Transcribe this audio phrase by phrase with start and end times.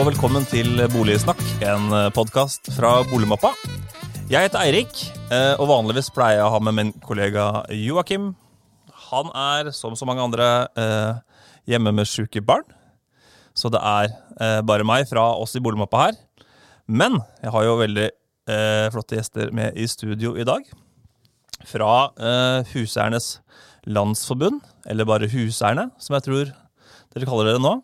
[0.00, 3.50] Og velkommen til Boligsnakk, en podkast fra Boligmappa.
[4.32, 4.94] Jeg heter Eirik,
[5.28, 8.30] eh, og vanligvis pleier jeg å ha med min kollega Joakim.
[9.10, 11.20] Han er, som så mange andre, eh,
[11.68, 12.64] hjemme med sjuke barn.
[13.52, 16.16] Så det er eh, bare meg fra oss i Boligmappa her.
[16.88, 18.08] Men jeg har jo veldig
[18.90, 20.64] flotte gjester med i studio i dag.
[21.68, 22.08] Fra
[22.72, 23.42] Huseiernes
[23.84, 27.76] Landsforbund, eller bare Huseierne, som jeg tror dere kaller dere nå.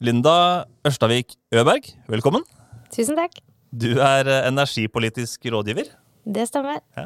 [0.00, 2.40] Linda Ørstavik Øberg, velkommen.
[2.88, 3.34] Tusen takk.
[3.68, 5.90] Du er eh, energipolitisk rådgiver.
[6.24, 6.78] Det stemmer.
[6.96, 7.04] Ja.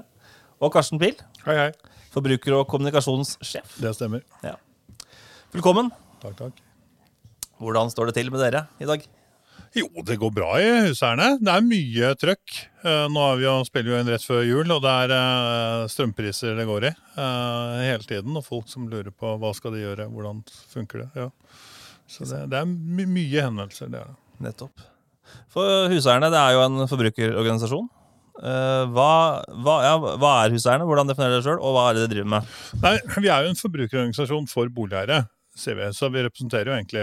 [0.62, 1.16] Og Karsten Pil.
[1.42, 1.96] Hei, hei.
[2.14, 3.74] Forbruker- og kommunikasjonssjef.
[3.82, 4.22] Det stemmer.
[4.46, 4.54] Ja.
[5.50, 5.90] Velkommen.
[6.22, 6.62] Takk, takk.
[7.58, 9.10] Hvordan står det til med dere i dag?
[9.74, 11.32] Jo, det går bra i huseierne.
[11.42, 12.58] Det er mye trøkk.
[12.86, 15.84] Eh, nå vi jo, spiller vi jo inn rett før jul, og det er eh,
[15.90, 16.96] strømpriser det går i
[17.90, 18.38] hele tiden.
[18.38, 21.24] Og folk som lurer på hva skal de gjøre, hvordan funker det.
[21.26, 21.32] Ja.
[22.10, 23.91] Så det, det er my mye henvendelser.
[23.93, 24.15] det er.
[24.45, 24.88] Nettopp.
[25.52, 27.87] For Huseierne det er jo en forbrukerorganisasjon.
[28.35, 29.10] Uh, hva,
[29.63, 30.87] hva, ja, hva er Huseierne?
[30.88, 32.52] Hvordan definerer dere sjøl, og hva er det dere driver med?
[32.82, 35.25] Nei, Vi er jo en forbrukerorganisasjon for boligeiere.
[35.55, 35.93] Vi.
[35.95, 37.02] Så vi representerer jo egentlig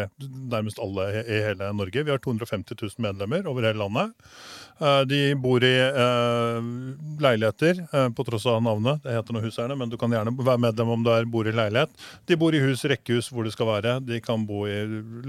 [0.51, 2.03] nærmest alle i hele Norge.
[2.03, 4.11] Vi har 250 000 medlemmer over hele landet.
[4.81, 6.59] Eh, de bor i uh,
[7.21, 8.99] leiligheter, uh, på tross av navnet.
[9.05, 11.95] Det heter noe Huseierne, men du kan gjerne være medlem om du bor i leilighet.
[12.27, 13.99] De bor i hus, rekkehus, hvor det skal være.
[14.03, 14.79] De kan bo i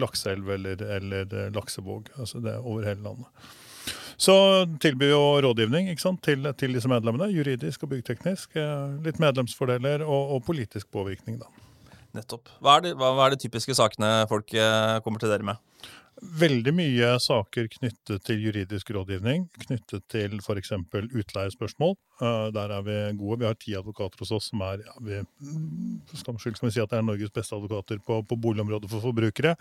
[0.03, 2.11] lakseelv eller, eller laksevåg.
[2.19, 3.50] Altså det er over hele landet.
[4.23, 4.34] Så
[4.83, 5.91] tilbyr jo rådgivning
[6.23, 7.31] til, til, disse medlemmene.
[7.33, 8.59] Juridisk og byggteknisk.
[9.06, 11.61] Litt medlemsfordeler og, og politisk påvirkning, da.
[12.16, 12.50] Nettopp.
[12.60, 15.60] Hva er, det, hva, hva er de typiske sakene folk eh, kommer til dere med?
[16.22, 20.70] Veldig mye saker knyttet til juridisk rådgivning, knyttet til f.eks.
[21.19, 21.97] utleiespørsmål.
[22.20, 23.41] Uh, der er vi gode.
[23.41, 25.19] Vi har ti advokater hos oss som er ja, vi,
[26.14, 29.56] skal, skal vi si at det er Norges beste advokater på, på boligområdet for forbrukere.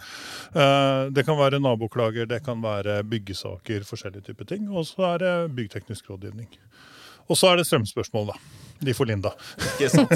[0.53, 4.69] Uh, det kan være naboklager, det kan være byggesaker, forskjellige typer ting.
[4.69, 6.51] Og så er det byggteknisk rådgivning.
[7.29, 8.39] Og så er det strømspørsmål, da.
[8.81, 9.31] De får Linda.
[9.75, 10.13] Ikke sant.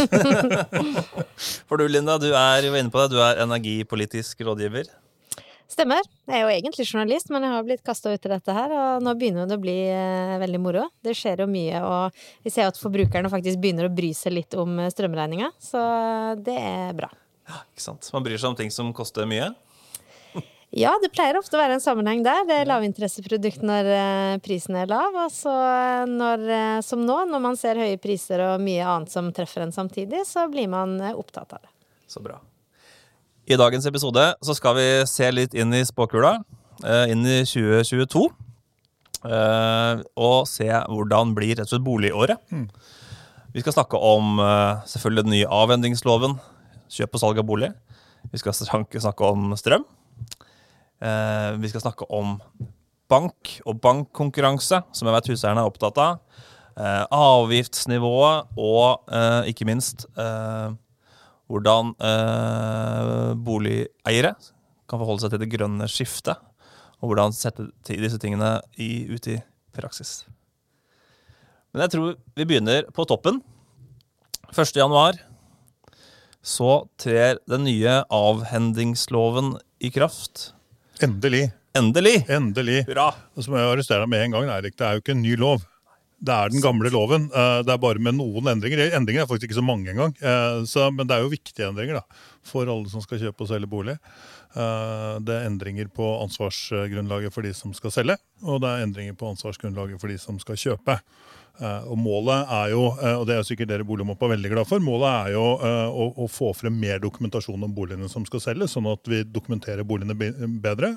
[1.70, 3.14] For du, Linda, du er jo inne på det.
[3.14, 4.90] Du er energipolitisk rådgiver.
[5.70, 6.02] Stemmer.
[6.30, 9.06] Jeg er jo egentlig journalist, men jeg har blitt kasta ut i dette her, og
[9.06, 10.86] nå begynner det å bli eh, veldig moro.
[11.04, 14.58] Det skjer jo mye, og vi ser at forbrukerne faktisk begynner å bry seg litt
[14.62, 15.82] om eh, strømregninga, så
[16.38, 17.10] det er bra.
[17.50, 18.10] Ja, ikke sant.
[18.14, 19.52] Man bryr seg om ting som koster mye?
[20.76, 22.42] Ja, det pleier ofte å være en sammenheng der.
[22.50, 25.16] Det er lavinteresseprodukt når eh, prisen er lav.
[25.24, 25.54] Og så
[26.12, 29.72] når, eh, som nå, når man ser høye priser og mye annet som treffer en
[29.72, 31.72] samtidig, så blir man opptatt av det.
[32.12, 32.42] Så bra.
[33.48, 36.36] I dagens episode så skal vi se litt inn i spåkula.
[36.84, 38.26] Inn i 2022.
[39.24, 42.42] Og se hvordan blir rett og slett boligåret.
[42.52, 42.68] Mm.
[43.56, 44.42] Vi skal snakke om
[44.92, 46.36] selvfølgelig den nye avhendingsloven.
[46.92, 47.72] Kjøp og salg av bolig.
[48.34, 49.86] Vi skal snakke om strøm.
[51.04, 52.38] Eh, vi skal snakke om
[53.12, 56.22] bank og bankkonkurranse, som jeg vet huseierne er opptatt av.
[56.76, 60.08] Eh, avgiftsnivået og eh, ikke minst
[61.46, 61.92] hvordan
[63.46, 64.32] boligeiere
[64.90, 66.42] kan forholde seg til det grønne skiftet.
[67.04, 69.38] Og hvordan sette disse tingene i, ut i
[69.76, 70.24] praksis.
[71.70, 73.44] Men jeg tror vi begynner på toppen.
[74.56, 75.22] 1.1
[76.46, 79.56] så trer den nye avhendingsloven
[79.86, 80.55] i kraft.
[81.04, 81.50] Endelig.
[81.76, 82.18] Endelig.
[82.32, 82.84] Endelig.
[82.88, 83.10] Hurra.
[83.36, 84.78] Og så må jeg arrestere deg med en gang, Erik.
[84.80, 85.66] Det er jo ikke en ny lov.
[86.26, 87.28] Det er den gamle loven.
[87.28, 88.86] Eh, det er bare med noen endringer.
[88.96, 90.16] Endringer er faktisk ikke så mange engang.
[90.22, 93.70] Eh, men det er jo viktige endringer da, for alle som skal kjøpe og selge
[93.70, 93.98] bolig.
[94.56, 99.18] Eh, det er endringer på ansvarsgrunnlaget for de som skal selge, og det er endringer
[99.20, 101.00] på ansvarsgrunnlaget for de som skal kjøpe.
[101.56, 104.84] Eh, og Målet er jo, eh, og det er sikkert dere Boligmappa veldig glad for,
[104.84, 108.74] målet er jo eh, å, å, få frem mer dokumentasjon om boligene som skal selges,
[108.76, 110.96] sånn at vi dokumenterer boligene bedre.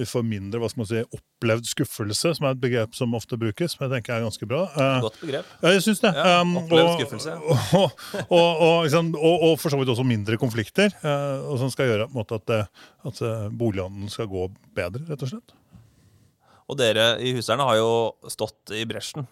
[0.00, 3.36] Vi får mindre hva skal man si, opplevd skuffelse, som er et begrep som ofte
[3.40, 3.74] brukes.
[3.74, 4.62] som jeg tenker er ganske bra.
[5.04, 5.50] Godt begrep.
[5.66, 6.12] Jeg syns det.
[6.16, 7.36] Ja, um, opplevd skuffelse.
[7.80, 7.90] Og,
[8.30, 12.32] og, og, for så vidt også mindre konflikter, og som skal gjøre at,
[13.08, 13.20] at
[13.56, 15.54] bolighandelen skal gå bedre, rett og slett.
[16.70, 17.90] Og dere i Huseierne har jo
[18.30, 19.26] stått i bresjen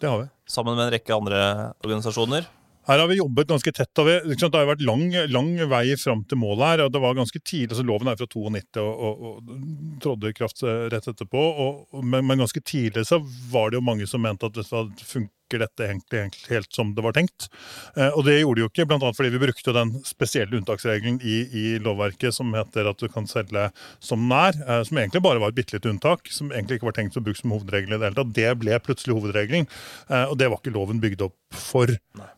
[0.00, 0.28] det har vi.
[0.50, 1.40] Sammen med en rekke andre
[1.84, 2.46] organisasjoner.
[2.84, 3.98] Her har vi jobbet ganske tett.
[3.98, 6.66] og vi, Det har vært lang, lang vei fram til målet.
[6.66, 10.28] her, og det var ganske tidlig, altså Loven er fra 92 og, og, og trådte
[10.28, 10.62] i kraft
[10.92, 11.44] rett etterpå.
[11.64, 15.30] Og, men, men, ganske tidlig så var det jo mange som mente at det funka
[15.54, 17.48] Virker dette egentlig, egentlig helt som det var tenkt?
[17.96, 19.10] Eh, og det gjorde de jo ikke, bl.a.
[19.14, 23.68] fordi vi brukte den spesielle unntaksregelen i, i, lovverket som heter at du kan selge
[24.02, 26.98] som nær, eh, som egentlig bare var et bitte lite unntak, som egentlig ikke var
[26.98, 28.34] tenkt å bruke som hovedregel i det hele tatt.
[28.34, 29.70] Det ble plutselig hovedregelen,
[30.10, 31.90] eh, og det var ikke loven bygd opp for.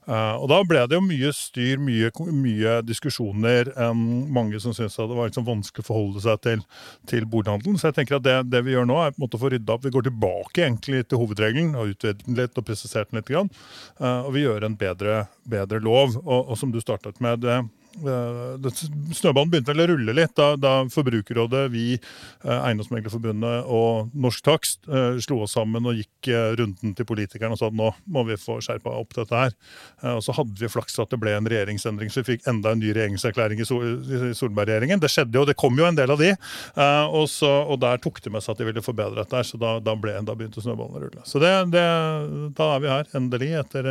[0.07, 3.71] Og da ble det jo mye styr, mye, mye diskusjoner.
[3.97, 6.65] Mange som syntes det var liksom vanskelig å forholde seg til,
[7.09, 7.79] til bolighandelen.
[7.81, 9.51] Så jeg tenker at det, det, vi gjør nå, er på en måte å få
[9.55, 9.87] rydda opp.
[9.87, 13.31] Vi går tilbake egentlig til hovedregelen og utvidet den litt og presisert den litt.
[13.31, 13.50] Grann,
[14.00, 16.19] uh, og vi gjør en bedre, bedre lov.
[16.25, 20.50] Og, og som du startet med, det, Eh, snøballen begynte vel å rulle litt da,
[20.60, 26.94] da Forbrukerrådet, vi, eh, Eiendomsmeglerforbundet og Norsk Takst eh, slo oss sammen og gikk runden
[26.96, 29.52] til politikerne og sa at nå må vi få skjerpa opp dette her.
[30.16, 32.81] Og så hadde vi flaks at det ble en regjeringsendring, så vi fikk enda en
[32.82, 35.00] ny regjeringserklæring i Solberg-regjeringen.
[35.02, 36.32] Det skjedde jo, det kom jo en del av de.
[37.14, 39.60] Og, så, og der tok de med seg at de ville forbedre dette, her, så
[39.60, 41.26] da, da, ble, da begynte snøballen å rulle.
[41.28, 41.87] Så det, det,
[42.58, 43.90] da er vi her, endelig, etter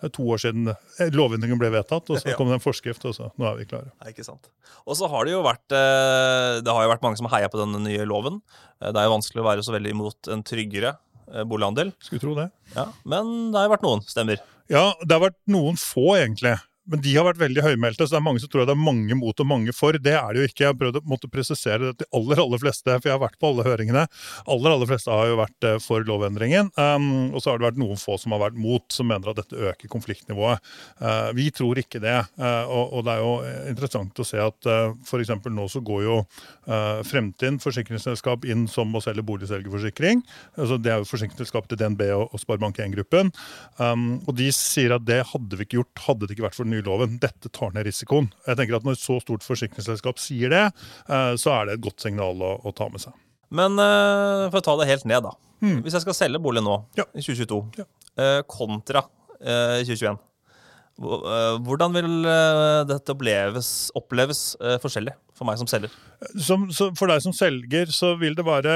[0.00, 0.70] det er to år siden
[1.12, 3.92] lovendringen ble vedtatt, og så kom det en forskrift, og så nå er vi klare.
[4.00, 4.48] Nei, ikke sant.
[4.88, 7.60] Og så har det jo vært eh, det har jo vært mange som heia på
[7.60, 8.40] denne nye loven.
[8.80, 10.94] Eh, det er jo vanskelig å være så veldig imot en tryggere
[11.34, 11.92] eh, bolighandel.
[12.00, 12.48] Skulle tro det.
[12.76, 14.42] Ja, Men det har jo vært noen stemmer.
[14.70, 16.56] Ja, det har vært noen få, egentlig.
[16.90, 19.16] Men de har vært veldig høymælte, så det er mange som tror det er mange
[19.18, 19.96] mot og mange for.
[19.96, 20.64] Det er det jo ikke.
[20.64, 23.38] Jeg har prøvd å måtte presisere det til aller aller fleste, for jeg har vært
[23.40, 24.04] på alle høringene.
[24.50, 26.72] Aller aller fleste har jo vært eh, for lovendringen.
[26.76, 29.40] Um, og så har det vært noen få som har vært mot, som mener at
[29.42, 30.66] dette øker konfliktnivået.
[31.00, 32.16] Uh, vi tror ikke det.
[32.40, 33.32] Uh, og, og, det er jo
[33.70, 35.34] interessant å se at uh, f.eks.
[35.46, 40.24] nå så går jo uh, Fremtind forsikringsselskap inn som å selge boligselgerforsikring.
[40.58, 43.32] Altså, det er jo forsikringsselskap til DNB og, og Sparebank1-gruppen.
[43.78, 46.68] Um, og de sier at det hadde vi ikke gjort hadde det ikke vært for
[46.68, 47.18] den nye loven.
[47.22, 48.30] Dette tar ned risikoen.
[48.46, 50.64] Jeg tenker at Når et så stort forsikringsselskap sier det,
[51.08, 53.16] eh, så er det et godt signal å, å ta med seg.
[53.50, 55.34] Men uh, for å ta det helt ned, da.
[55.60, 55.80] Mm.
[55.84, 57.04] Hvis jeg skal selge bolig nå, ja.
[57.12, 57.86] i 2022, ja.
[58.22, 60.20] uh, kontra uh, 2021
[61.00, 62.28] hvordan vil
[62.90, 64.42] dette oppleves, oppleves
[64.82, 65.92] forskjellig for meg som selger?
[66.44, 66.66] Som,
[66.98, 68.74] for deg som selger så vil det være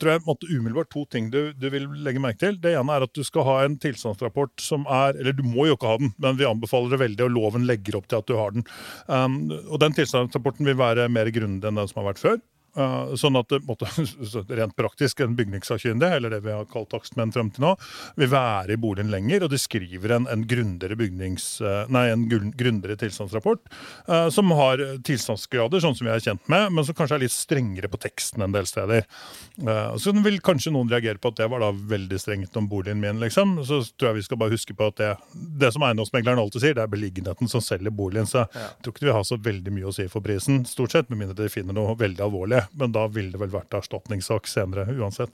[0.00, 2.56] tror jeg, umiddelbart to ting du, du, vil legge merke til.
[2.62, 5.76] Det ene er at du skal ha en tilstandsrapport som er Eller du må jo
[5.76, 8.38] ikke ha den, men vi anbefaler det veldig, og loven legger opp til at du
[8.38, 8.64] har den.
[9.12, 12.40] Um, og Den tilstandsrapporten vil være mer grundig enn den som har vært før.
[12.78, 13.88] Uh, sånn at det måtte,
[14.60, 17.72] rent praktisk en bygningssakkyndig, eller det vi har kalt takstmenn frem til nå,
[18.20, 21.48] vil være i boligen lenger, og de skriver en, en grundigere bygnings,
[21.90, 23.66] nei, en grundigere tilstandsrapport,
[24.34, 27.90] som har tilstandsgrader, sånn som vi er kjent med, men som kanskje er litt strengere
[27.90, 29.06] på teksten en del steder.
[29.98, 33.20] så vil kanskje noen reagere på at det var da veldig strengt om boligen min,
[33.22, 33.58] liksom.
[33.66, 35.10] Så tror jeg vi skal bare huske på at det,
[35.62, 38.28] det som eiendomsmegleren alltid sier, det er beliggenheten som selger boligen.
[38.30, 40.94] Så jeg tror ikke det vil ha så veldig mye å si for prisen, stort
[40.94, 44.48] sett, med mindre de finner noe veldig alvorlig men da ville det vel vært erstatningssak
[44.50, 45.32] senere uansett.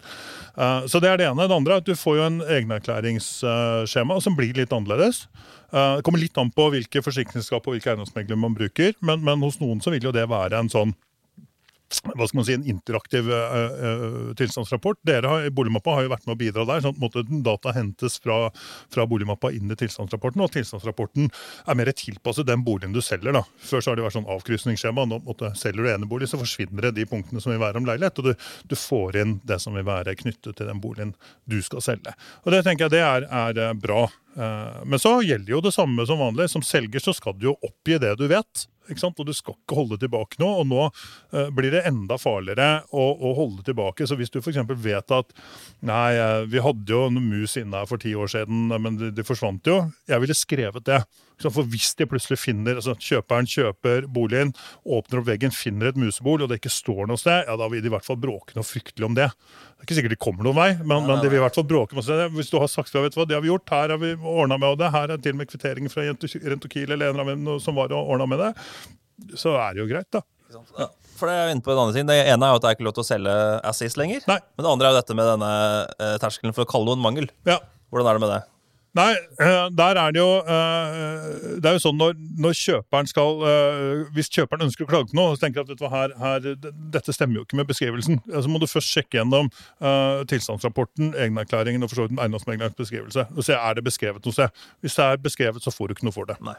[0.58, 1.48] Uh, så det er det ene.
[1.48, 5.24] Det andre er at du får jo en egenerklæringsskjema som blir litt annerledes.
[5.72, 9.42] Uh, det kommer litt an på hvilke forsikringsselskap og hvilke eiendomsmeglere man bruker, men, men
[9.44, 10.94] hos noen så vil jo det være en sånn
[11.86, 14.98] hva skal man si, en interaktiv uh, tilstandsrapport.
[15.06, 16.82] Dere har, Boligmappa har jo vært med å bidra der.
[16.82, 18.50] sånn at Data hentes fra,
[18.92, 23.36] fra, Boligmappa inn i tilstandsrapporten, og tilstandsrapporten er mer tilpasset den boligen du selger.
[23.38, 23.44] da.
[23.62, 25.06] Før så har det vært sånn avkrysningsskjema.
[25.06, 28.18] nå måtte, Selger du enebolig, så forsvinner det de punktene som vil være om leilighet,
[28.18, 31.14] og du, du, får inn det som vil være knyttet til den boligen
[31.46, 32.14] du skal selge.
[32.44, 34.08] Og Det tenker jeg det er, er bra.
[34.36, 36.50] Uh, men så gjelder jo det samme som vanlig.
[36.52, 38.66] Som selger så skal du jo oppgi det du vet.
[38.86, 40.62] Og du skal ikke holde tilbake noe.
[40.62, 44.06] Og nå uh, blir det enda farligere å, å holde tilbake.
[44.06, 44.62] Så hvis du f.eks.
[44.82, 45.36] vet at
[45.86, 49.12] nei, uh, vi hadde jo noen mus inne her for ti år siden, men de,
[49.14, 49.82] de forsvant jo.
[50.10, 51.02] Jeg ville skrevet det.
[51.42, 54.54] For hvis de plutselig finner, altså kjøperen kjøper boligen,
[54.88, 57.82] åpner opp veggen, finner et musebol, og det ikke står noe sted, ja, da vil
[57.84, 59.28] de i hvert fall bråke noe fryktelig om det.
[59.28, 61.68] Det er ikke sikkert de kommer noen vei, men, men de vil i hvert fall
[61.68, 61.98] bråke.
[61.98, 64.56] Hvis du har sagt vet du hva, det har vi gjort, her har vi ordna
[64.62, 67.76] med det, her er til og med kvitteringen fra Rentokil eller en eller annen som
[67.76, 68.50] var og ordna med det,
[69.36, 70.24] så er det jo greit, da.
[70.78, 70.88] Ja,
[71.18, 72.08] for det er inne på en annen ting.
[72.08, 74.24] Det ene er jo at det er ikke lov til å selge Assis lenger.
[74.30, 74.38] Nei.
[74.56, 75.54] Men det andre er jo dette med denne
[75.96, 77.28] eh, terskelen for å kalle noen mangel.
[77.48, 77.58] Ja.
[77.92, 78.42] Hvordan er det med det?
[78.96, 79.12] Nei,
[79.42, 84.04] eh, der er det jo eh, Det er jo sånn når, når kjøperen skal eh,
[84.16, 86.46] Hvis kjøperen ønsker å klage på noe, så tenker jeg at her, her,
[86.94, 88.20] dette stemmer jo ikke med beskrivelsen.
[88.32, 89.48] Så må du først sjekke gjennom
[89.82, 93.26] uh, tilstandsrapporten, egenerklæringen og for så vidt eiendomsmeglerens beskrivelse.
[93.34, 94.62] og se er det beskrevet noe sted.
[94.84, 96.36] Hvis det er beskrevet, så får du ikke noe for det.
[96.44, 96.54] Nei.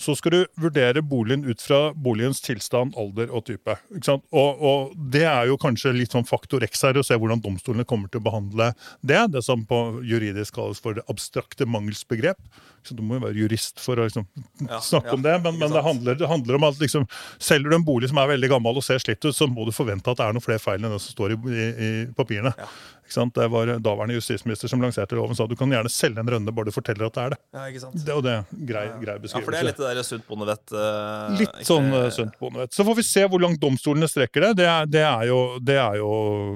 [0.00, 3.78] Så skal du vurdere boligen ut fra boligens tilstand, alder og type.
[3.98, 7.86] Og, og, det er jo kanskje litt sånn faktor X her, å se hvordan domstolene
[7.88, 9.24] kommer til å behandle det.
[9.34, 12.66] Det som på juridisk kalles for det abstrakte mangelsbegrep.
[12.86, 14.24] Så Du må jo være jurist for å liksom,
[14.64, 17.04] ja, snakke ja, om det, men, men det, handler, det, handler, om at liksom,
[17.42, 19.74] selger du en bolig som er veldig gammel og ser slitt ut, så må du
[19.76, 22.54] forvente at det er noen flere feil enn det som står i, i, i papirene.
[22.56, 22.70] Ja.
[23.14, 26.68] Det var daværende justisminister som lanserte loven, sa du kan gjerne selge en rønne, bare
[26.68, 27.38] du forteller at det er det.
[27.56, 28.04] Ja, ikke sant?
[28.06, 29.38] det og det er grei, beskrivelse.
[29.38, 30.64] Ja, for det er litt det der sunt bondevett.
[30.72, 32.74] Uh, Litt ikke- sånn uh, sunt bondevett.
[32.74, 34.50] Så får vi se hvor langt domstolene strekker det.
[34.60, 36.10] Det er, det er, jo, det er jo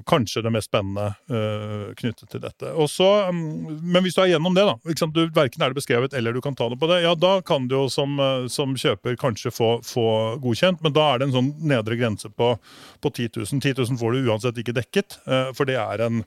[0.09, 2.73] kanskje det mest spennende uh, knyttet til dette.
[2.73, 3.40] Også, um,
[3.82, 4.76] men hvis du er gjennom det, da?
[5.12, 7.66] Du, verken er det beskrevet eller du kan ta det på det, ja, da kan
[7.68, 8.21] du jo som,
[8.52, 10.06] som kjøper kanskje få, få
[10.42, 12.54] godkjent, men da er det en sånn nedre grense på,
[13.02, 13.61] på 10 000.
[13.62, 15.18] 10 000 får du uansett ikke dekket,
[15.56, 16.23] for det er en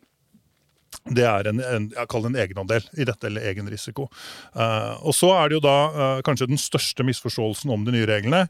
[1.15, 4.07] det er en, en, en egenandel i dette, eller egen risiko.
[4.55, 8.09] Uh, og så er det jo da uh, kanskje den største misforståelsen om de nye
[8.09, 8.45] reglene,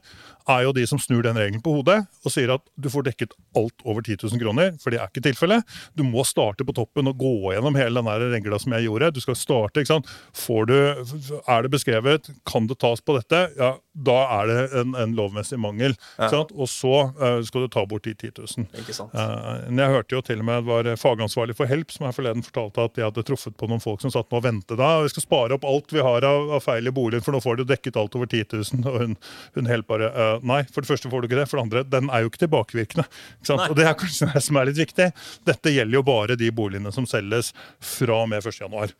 [0.46, 3.32] er jo de som snur den regelen på hodet og sier at du får dekket
[3.58, 5.66] alt over 10 000 kroner, for det er ikke tilfellet.
[5.98, 9.10] Du må starte på toppen og gå gjennom hele den regla som jeg gjorde.
[9.16, 10.12] Du skal starte, ikke sant.
[10.36, 13.72] Får du, er det beskrevet, kan det tas på dette, ja,
[14.06, 15.96] da er det en, en lovmessig mangel.
[16.14, 16.54] Ikke sant?
[16.54, 18.68] Og så uh, skal du ta bort de 10 000.
[18.82, 19.14] Ikke sant?
[19.16, 22.35] Men jeg hørte jo til og med det var fagansvarlig for Help som er forleden
[22.44, 24.76] fortalte at de hadde truffet på noen folk som satt nå og ventet.
[24.78, 27.40] da, Vi skal spare opp alt vi har av, av feil i boligen, for nå
[27.44, 28.84] får du dekket alt over 10 000.
[28.90, 29.16] Og hun,
[29.56, 31.48] hun helt bare uh, Nei, for det første får du ikke det.
[31.50, 33.06] For det andre, den er jo ikke tilbakevirkende.
[33.38, 33.66] Ikke sant?
[33.70, 35.10] Og det er kanskje det som er litt viktig.
[35.48, 37.52] Dette gjelder jo bare de boligene som selges
[37.96, 38.60] fra og med 1.
[38.64, 38.94] januar.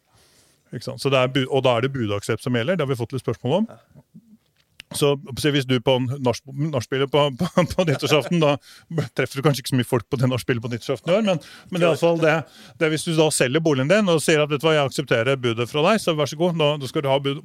[0.74, 1.02] Ikke sant?
[1.02, 2.78] Så er, og da er det budaksept som gjelder.
[2.78, 3.68] Det har vi fått litt spørsmål om.
[4.96, 5.06] Så
[5.40, 8.56] så Hvis du på nachspielet på, på, på nyttårsaften, da
[9.16, 11.40] treffer du kanskje ikke så mye folk på det nachspielet på nyttårsaften i år, men,
[11.70, 12.34] men det er i hvert fall det,
[12.80, 15.40] det hvis du da selger boligen din og sier at vet du hva, jeg aksepterer
[15.40, 17.42] budet fra deg, så vær så god, da, skal du, ha bud,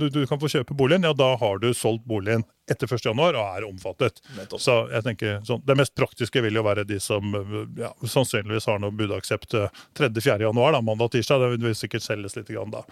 [0.00, 3.02] du, du kan få kjøpe boligen, ja da har du solgt boligen etter 1.
[3.04, 4.20] januar og er omfattet.
[4.38, 4.60] Nettopp.
[4.62, 7.34] Så jeg tenker sånn, Det mest praktiske vil jo være de som
[7.76, 10.38] ja, sannsynligvis har noe budaksept 3.-4.
[10.46, 11.44] januar, da, mandag-tirsdag.
[11.44, 12.84] Det vil sikkert selges litt grann da.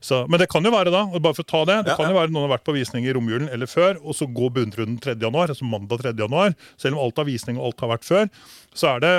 [0.00, 2.12] Så, men det kan jo være da, bare for å ta det, det Ja, kan
[2.12, 4.98] jo være noen har vært på visning i romjulen eller før, og så går bunnrunden
[5.02, 5.16] 3.
[5.24, 6.12] januar, altså mandag 3.
[6.20, 6.54] januar.
[6.80, 8.28] Selv om alt har visning og alt har vært før,
[8.76, 9.14] så er det,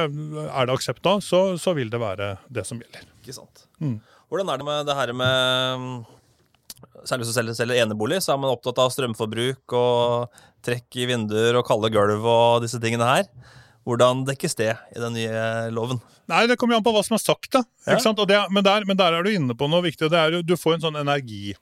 [0.48, 3.10] er det aksept da, så, så vil det være det som gjelder.
[3.24, 3.66] Ikke sant?
[3.84, 3.98] Mm.
[4.32, 6.14] Hvordan er det med det her med
[7.08, 11.06] Særlig hvis du selger, selger enebolig, så er man opptatt av strømforbruk og trekk i
[11.10, 13.26] vinduer og kalde gulv og disse tingene her.
[13.88, 16.02] Hvordan dekkes det i den nye loven?
[16.28, 17.50] Nei, Det kommer jo an på hva som er sagt.
[17.56, 17.62] da.
[17.86, 17.96] Ja.
[17.96, 18.20] Ikke sant?
[18.20, 20.10] Og det, men, der, men der er du inne på noe viktig.
[20.10, 21.56] og det er jo, Du får en sånn energi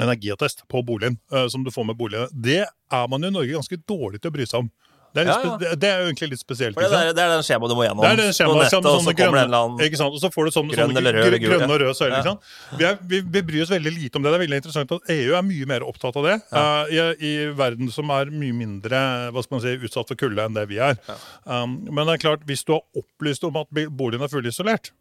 [0.00, 2.28] energiattest på boligen eh, som du får med boligen.
[2.32, 4.70] Det er man jo i Norge ganske dårlig til å bry seg om.
[5.16, 5.56] Det er, Ja, ja.
[5.56, 6.74] det- det er jo egentlig litt spesielt.
[6.76, 8.58] For det, er, det er den skjemaet du må gjennom Det er det på skjemaet,
[8.68, 10.12] nettet, og så kommer det en eller annen?
[10.12, 12.28] Og så får du sånne, Grønn sånne eller rød grønne og røde søyler.
[12.28, 12.36] Ja.
[12.76, 14.30] Vi, vi, vi bryr oss veldig lite om det.
[14.34, 16.36] Det er veldig interessant at EU er mye mer opptatt av det.
[16.52, 19.00] uh, i, I verden som er mye mindre
[19.32, 21.00] hva skal man si, utsatt for kulde enn det vi er.
[21.48, 24.92] Um, men det er klart, hvis du har opplyst om at boligen er fullisolert,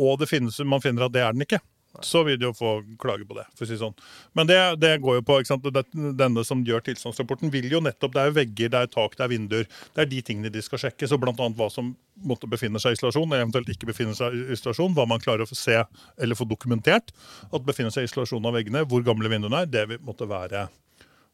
[0.00, 1.60] og det finnes, man finner at det er den ikke,
[2.00, 3.44] så vil de jo få klage på det.
[3.56, 3.94] for å si sånn.
[4.38, 5.68] Men det, det går jo på ikke sant?
[5.92, 9.32] Denne som gjør tilstandsrapporten, vil jo nettopp Det er vegger, det er tak, det er
[9.32, 9.68] vinduer.
[9.92, 11.08] Det er de tingene de skal sjekke.
[11.08, 11.92] Så annet hva som
[12.28, 14.96] måtte befinne seg i isolasjon, eller eventuelt ikke befinne seg i isolasjon.
[14.96, 17.12] Hva man klarer å få se eller få dokumentert
[17.52, 18.86] at befinner seg i isolasjon av veggene.
[18.88, 19.70] Hvor gamle vinduene er.
[19.72, 20.66] Det vil måtte være,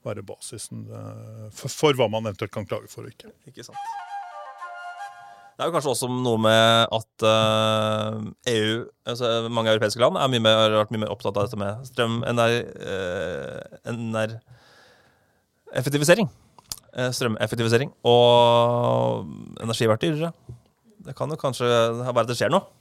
[0.07, 3.35] være basisen eh, for, for hva man eventuelt kan klage for og ikke.
[3.53, 4.08] Ikke sant.
[5.59, 8.75] Det er jo kanskje også noe med at uh, EU,
[9.11, 12.21] altså mange europeiske land, mye mer, har vært mye mer opptatt av dette med strøm,
[12.31, 14.37] NR, eh, NR
[15.83, 16.31] effektivisering.
[16.95, 17.91] Uh, strømeffektivisering.
[18.07, 19.27] Og
[19.65, 20.31] energi har vært dyrere.
[21.09, 22.77] Det kan jo kanskje være at det skjer noe.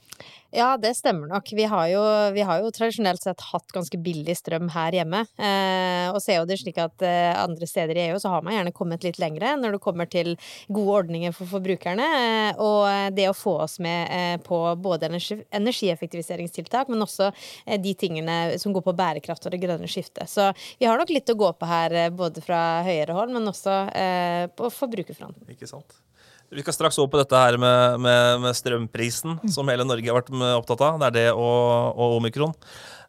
[0.50, 1.50] Ja, det stemmer nok.
[1.52, 2.02] Vi har jo,
[2.32, 5.20] vi har jo tradisjonelt sett hatt ganske billig strøm her hjemme.
[5.36, 8.56] Eh, og ser jo det slik at eh, andre steder i EU så har man
[8.56, 10.32] gjerne kommet litt lengre når det kommer til
[10.72, 12.08] gode ordninger for forbrukerne.
[12.22, 17.76] Eh, og det å få oss med eh, på både energi, energieffektiviseringstiltak, men også eh,
[17.84, 20.32] de tingene som går på bærekraft og det grønne skiftet.
[20.32, 20.48] Så
[20.80, 23.82] vi har nok litt å gå på her, eh, både fra høyere hold, men også
[23.92, 25.44] eh, på forbrukerfronten.
[25.52, 26.00] Ikke sant?
[26.48, 30.16] Vi skal straks over på dette her med, med, med strømprisen, som hele Norge har
[30.16, 30.94] vært opptatt av.
[31.02, 32.54] Det er det og, og omikron.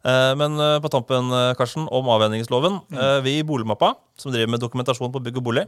[0.04, 2.76] Eh, men eh, på tampen, eh, Karsten, om avvenningsloven.
[2.92, 5.64] Eh, vi i Boligmappa, som driver med dokumentasjon på bygg og bolig,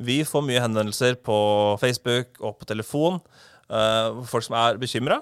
[0.00, 1.36] vi får mye henvendelser på
[1.82, 3.20] Facebook og på telefon.
[3.68, 5.20] eh, folk som er bekymra.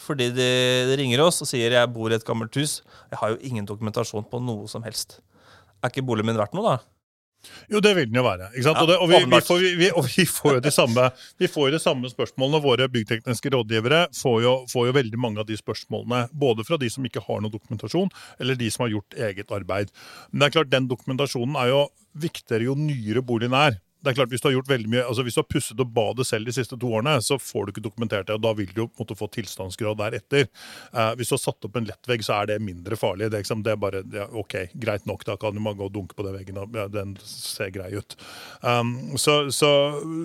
[0.00, 0.46] Fordi de,
[0.88, 2.78] de ringer oss og sier jeg bor i et gammelt hus.
[3.10, 5.18] Jeg har jo ingen dokumentasjon på noe som helst.
[5.82, 6.99] Er ikke boligen min verdt noe, da?
[7.72, 8.50] Jo, det vil den jo være.
[8.52, 8.78] ikke sant?
[8.78, 11.06] Ja, og, det, og, vi, vi, får, vi, og vi får jo de samme,
[11.40, 12.62] vi de samme spørsmålene.
[12.64, 16.26] Våre byggtekniske rådgivere får jo, får jo veldig mange av de spørsmålene.
[16.32, 19.94] Både fra de som ikke har noe dokumentasjon, eller de som har gjort eget arbeid.
[20.30, 21.84] Men det er klart, den dokumentasjonen er jo
[22.20, 23.80] viktigere jo nyere boligen er.
[24.00, 25.92] Det er klart, Hvis du har gjort veldig mye, altså hvis du har pusset opp
[25.94, 28.72] badet selv de siste to årene, så får du ikke dokumentert det, og da vil
[28.76, 30.48] du måtte få tilstandsgrad deretter.
[30.92, 33.30] Eh, hvis du har satt opp en lettvegg, så er det mindre farlig.
[33.30, 35.94] Det er, ikke det er bare ja, OK, greit nok, da kan man gå og
[35.94, 38.16] dunke på den veggen, ja, den ser grei ut.
[38.64, 39.70] Um, så, så,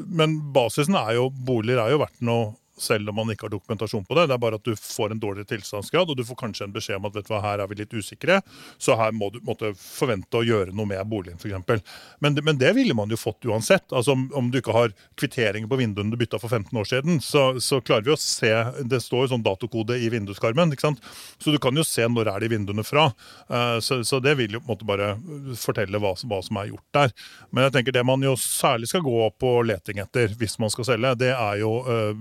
[0.07, 4.05] men basisen er jo Boliger er jo verdt noe selv om man ikke har dokumentasjon
[4.05, 4.27] på det.
[4.27, 6.99] Det er bare at du får en dårligere tilstandsgrad, og du får kanskje en beskjed
[6.99, 8.41] om at vet du hva, her er vi litt usikre,
[8.77, 11.95] så her må du måtte forvente å gjøre noe med boligen, f.eks.
[12.23, 13.87] Men, men det ville man jo fått uansett.
[13.91, 17.21] Altså Om, om du ikke har kvitteringer på vinduene du bytta for 15 år siden,
[17.23, 18.51] så, så klarer vi å se
[18.85, 21.03] Det står jo sånn datokode i vinduskarmen, ikke sant?
[21.41, 23.07] så du kan jo se når er de vinduene fra.
[23.51, 25.11] Uh, så, så det vil jo på en måte bare
[25.59, 27.13] fortelle hva, hva som er gjort der.
[27.51, 30.87] Men jeg tenker det man jo særlig skal gå på leting etter hvis man skal
[30.89, 32.11] selge, det er jo eh,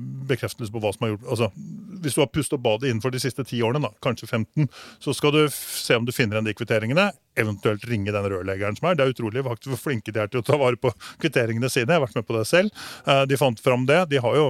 [0.45, 1.27] bekreftelse på hva som er gjort.
[1.33, 1.49] Altså,
[2.05, 4.69] hvis du har pustet badet innenfor de siste ti årene, da, kanskje 15,
[5.01, 7.07] så skal du se om du finner igjen de kvitteringene.
[7.41, 8.95] Eventuelt ringe den rørleggeren som er.
[8.99, 11.89] Det er utrolig faktisk hvor flinke de er til å ta vare på kvitteringene sine.
[11.91, 12.71] Jeg har vært med på det selv.
[13.09, 14.03] Eh, De fant fram det.
[14.13, 14.47] De har jo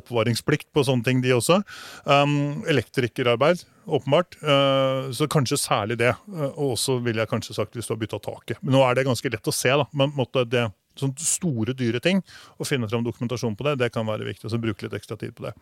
[0.00, 1.60] oppvaringsplikt på sånne ting, de også.
[2.06, 4.38] Um, elektrikerarbeid, åpenbart.
[4.42, 6.14] Eh, Så kanskje særlig det.
[6.32, 8.62] Eh, Og også ville jeg kanskje sagt hvis du har bytta taket.
[8.62, 9.84] Men nå er det ganske lett å se, da.
[9.92, 12.22] Men måtte det sånne store, dyre ting,
[12.60, 14.50] å finne fram dokumentasjon på det, det kan være viktig.
[14.52, 15.54] Så bruke litt ekstra tid på det.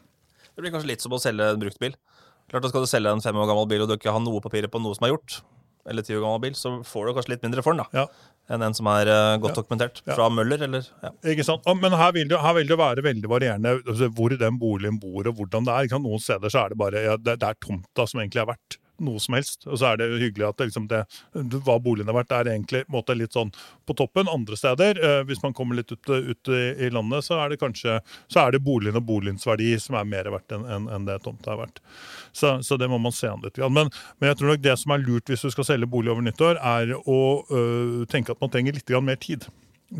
[0.56, 1.94] Det blir kanskje litt som å selge en bruktbil.
[2.50, 4.40] Klart da Skal du selge en fem år gammel bil og du ikke har noe
[4.42, 5.40] papirer på noe som er gjort,
[5.88, 8.06] eller ti år gammel bil, så får du kanskje litt mindre for den da, Ja.
[8.50, 9.62] enn en som er eh, godt Ja.
[9.62, 10.02] dokumentert.
[10.04, 10.16] Ja.
[10.18, 11.10] Fra Møller, eller ja.
[11.24, 11.62] Ikke sant?
[11.80, 15.22] Men her vil, det, her vil det være veldig varierende altså, hvor den boligen bor
[15.30, 15.98] og hvordan det er.
[16.02, 18.78] Noen steder så er det bare ja, det, det er tomta som egentlig er verdt
[19.04, 19.66] noe som helst.
[19.68, 21.02] Og så er det hyggelig at det, liksom det,
[21.66, 23.52] hva boligen har vært, er egentlig måte, litt sånn
[23.88, 24.30] på toppen.
[24.30, 27.98] Andre steder, eh, hvis man kommer litt ut, ut i, landet, så er det kanskje
[28.30, 31.20] så er det boligen og boligens verdi som er mer verdt enn en, en det
[31.24, 31.82] tomta er verdt.
[32.32, 33.58] Så, så det må man se an litt.
[33.70, 36.24] Men, men jeg tror nok det som er lurt hvis du skal selge bolig over
[36.24, 39.46] nyttår, er å øh, tenke at man trenger litt mer tid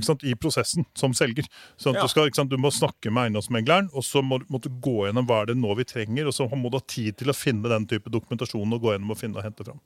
[0.07, 1.49] sant, i prosessen som selger.
[1.81, 2.03] Sånn Ja.
[2.07, 5.27] du, skal, sant, du må snakke med eiendomsmegleren, og så må, må du gå gjennom
[5.27, 7.69] hva er det nå vi trenger, og så må du ha tid til å finne
[7.69, 9.81] den type dokumentasjon og gå gjennom og finne og hente fram.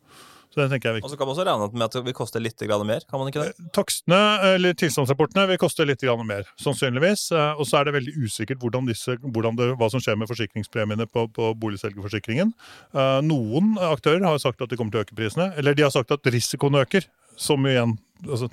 [0.55, 1.09] Så det tenker jeg er viktig.
[1.09, 3.03] Og så kan man også regne med at det vil koste litt mer.
[3.11, 3.71] Kan man ikke det?
[3.75, 4.19] Takstene,
[4.55, 7.33] eller tilstandsrapportene, vil koste litt mer, sannsynligvis.
[7.35, 10.31] Eh, Og så er det veldig usikkert hvordan disse, hvordan det, hva som skjer med
[10.31, 12.55] forsikringspremiene på, på boligselgerforsikringen.
[12.95, 15.91] Eh, Noen aktører har sagt at de kommer til å øke prisene, eller de har
[15.91, 17.11] sagt at risikoen øker.
[17.37, 17.97] Som igjen
[18.29, 18.49] altså,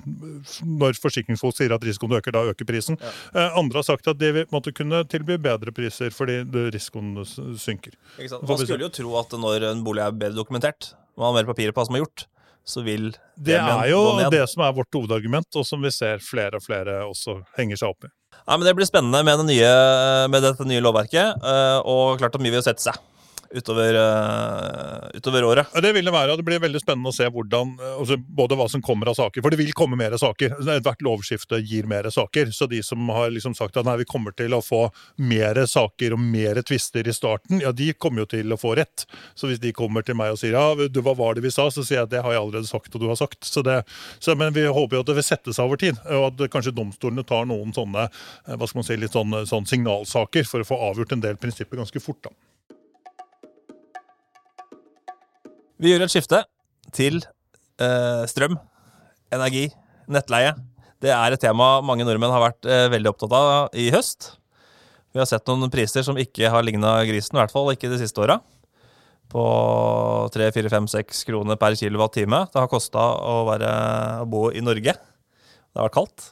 [0.66, 2.98] Når forsikringsfolk sier at risikoen øker, da øker prisen.
[3.34, 6.42] Eh, Andre har sagt at de vil måtte kunne tilby bedre priser fordi
[6.74, 7.14] risikoen
[7.58, 7.96] synker.
[8.18, 11.74] Man skulle jo tro at når en bolig er bedre dokumentert, man har mer papirer
[11.74, 12.26] på hva som er gjort,
[12.64, 16.60] så vil Det er jo det som er vårt hovedargument, og som vi ser flere
[16.60, 18.12] og flere også henger seg opp i.
[18.42, 19.72] Ja, men Det blir spennende med, det nye,
[20.30, 22.98] med dette nye lovverket, eh, og klart at mye vil sette seg
[23.54, 25.66] utover, eh, utover året.
[25.82, 28.56] Det vil det være, og det blir veldig spennende å se hvordan, eh, altså både
[28.58, 29.42] hva som kommer av saker.
[29.42, 30.56] For det vil komme mer saker.
[30.82, 32.52] Hvert lovskifte gir mer saker.
[32.52, 36.16] Så de som har liksom sagt at nei, vi kommer til å få mer saker
[36.16, 39.06] og mer tvister i starten, ja, de kommer jo til å få rett.
[39.34, 41.68] Så hvis de kommer til meg og sier ja, du, hva var det vi sa,
[41.70, 43.44] så sier jeg at det har jeg allerede sagt og du har sagt.
[43.44, 43.82] Så det,
[44.18, 46.74] så, men vi håper jo at det vil sette seg over tid, og at kanskje
[46.76, 50.68] domstolene tar noen sånne eh, hva skal man si, litt sånne, sånne signalsaker for å
[50.72, 52.22] få avgjort en del prinsipper ganske fort.
[52.28, 52.51] da.
[55.82, 56.38] Vi gjør et skifte
[56.94, 57.16] til
[57.82, 58.54] eh, strøm,
[59.34, 59.64] energi,
[60.12, 60.52] nettleie.
[61.02, 64.28] Det er et tema mange nordmenn har vært eh, veldig opptatt av i høst.
[65.12, 67.98] Vi har sett noen priser som ikke har ligna grisen, i hvert fall ikke de
[68.00, 68.38] siste åra.
[69.32, 69.42] På
[70.36, 72.44] 3-4-5-6 kroner per kilowattime.
[72.52, 74.94] Det har kosta å, å bo i Norge.
[74.94, 76.28] Det har vært kaldt.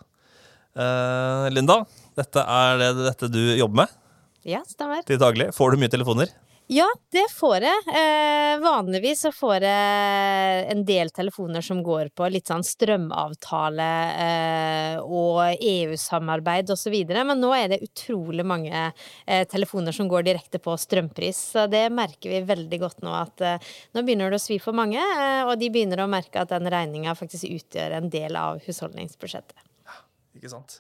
[0.79, 1.81] Eh, Linda,
[2.21, 3.99] dette er det dette du jobber med
[4.47, 5.03] Ja, stemmer.
[5.09, 5.51] til daglig.
[5.59, 6.31] Får du mye telefoner?
[6.71, 7.79] Ja, det får jeg.
[7.99, 13.87] Eh, vanligvis så får jeg en del telefoner som går på litt sånn strømavtale
[14.27, 20.07] eh, og EU-samarbeid og så videre, men nå er det utrolig mange eh, telefoner som
[20.13, 24.31] går direkte på strømpris, så det merker vi veldig godt nå at eh, nå begynner
[24.31, 27.51] det å svi for mange, eh, og de begynner å merke at den regninga faktisk
[27.51, 29.59] utgjør en del av husholdningsbudsjettet.
[29.91, 30.05] Ja,
[30.39, 30.79] Ikke sant?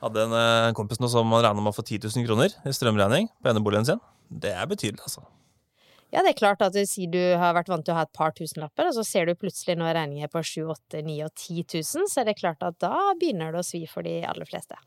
[0.00, 3.28] Hadde en eh, kompis nå som regna med å få 10 000 kroner i strømregning
[3.42, 4.00] på eneboligen sin.
[4.30, 5.26] Det er betydelig, altså.
[6.10, 8.32] Ja, det er klart at si du har vært vant til å ha et par
[8.34, 11.66] tusenlapper, og så ser du plutselig når regninger er på 7 8 9 og 10
[11.76, 14.78] 000, så er det klart at da begynner det å svi for de aller fleste.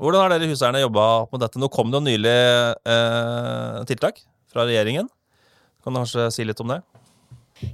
[0.00, 1.60] Hvordan har dere huseierne jobba med dette?
[1.60, 2.38] Nå kom det jo nylig
[2.94, 5.10] eh, tiltak fra regjeringen.
[5.84, 6.80] Kan du kanskje si litt om det?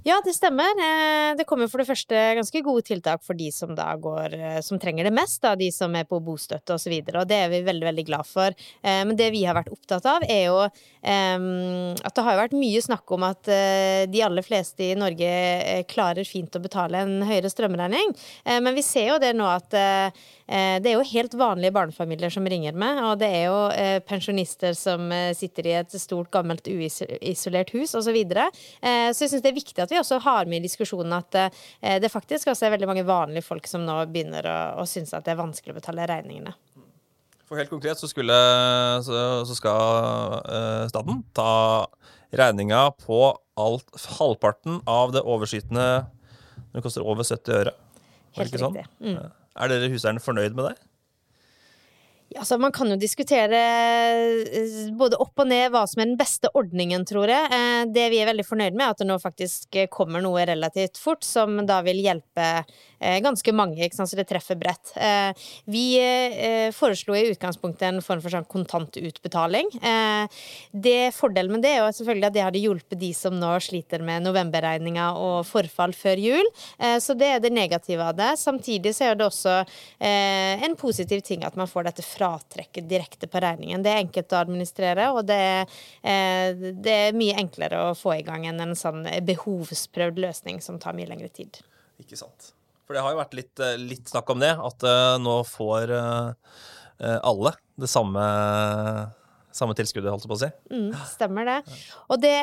[0.04, 0.70] Ja, det stemmer.
[0.80, 4.60] Eh, Det kommer for det første ganske gode tiltak for de som da går eh,
[4.64, 6.92] Som trenger det mest, da, de som er på bostøtte osv.
[6.94, 8.54] Og, så og det er vi veldig, veldig glad for.
[8.82, 10.58] Eh, Men det vi har vært opptatt av, er jo
[11.04, 16.56] at det har vært mye snakk om at de aller fleste i Norge klarer fint
[16.56, 18.14] å betale en høyere strømregning.
[18.48, 22.72] Men vi ser jo det nå at det er jo helt vanlige barnefamilier som ringer
[22.72, 28.08] med, og det er jo pensjonister som sitter i et stort, gammelt, uisolert hus osv.
[28.08, 28.48] Så, videre.
[28.80, 31.98] Så jeg syns det er viktig at vi også har med i diskusjonen at eh,
[32.02, 35.26] det faktisk også er veldig mange vanlige folk som nå begynner å, å synes at
[35.26, 36.54] det er vanskelig å betale regningene.
[37.44, 38.36] For helt konkret så, skulle,
[39.04, 41.50] så, så skal eh, staten ta
[42.34, 43.20] regninga på
[43.60, 46.06] alt, halvparten av det overskytende
[46.74, 47.74] Det koster over 70 øre.
[48.38, 48.74] Helt sånn?
[48.74, 48.88] riktig.
[49.04, 49.30] Mm.
[49.54, 50.83] Er dere huseierne fornøyd med det?
[52.34, 56.50] Altså Man kan jo diskutere eh, både opp og ned hva som er den beste
[56.58, 57.50] ordningen, tror jeg.
[57.54, 60.42] Eh, Det vi er veldig fornøyd med, er at det nå faktisk eh, kommer noe
[60.48, 62.48] relativt fort, som da vil hjelpe
[63.04, 64.08] ganske mange, ikke sant?
[64.08, 64.94] så det treffer bredt.
[65.68, 65.82] Vi
[66.72, 69.68] foreslo i utgangspunktet en form for sånn kontantutbetaling.
[70.72, 74.00] Det Fordelen med det er jo selvfølgelig at det hadde hjulpet de som nå sliter
[74.00, 76.48] med novemberregninga og forfall før jul.
[76.80, 78.30] Så det er det negative av det.
[78.40, 79.58] Samtidig så er det også
[80.00, 83.82] en positiv ting at man får dette fratrekket direkte på regningen.
[83.84, 88.18] Det er enkelt å administrere, og det er, eh, det er mye enklere å få
[88.18, 91.60] i gang enn en sånn behovsprøvd løsning som tar mye lengre tid.
[92.00, 92.52] Ikke sant.
[92.86, 95.92] For det har jo vært litt, eh, litt snakk om det, at eh, nå får
[97.04, 98.22] alle det samme,
[99.52, 100.50] samme tilskuddet, holdt jeg på å si.
[100.70, 101.56] Mm, stemmer det.
[102.08, 102.38] Og det,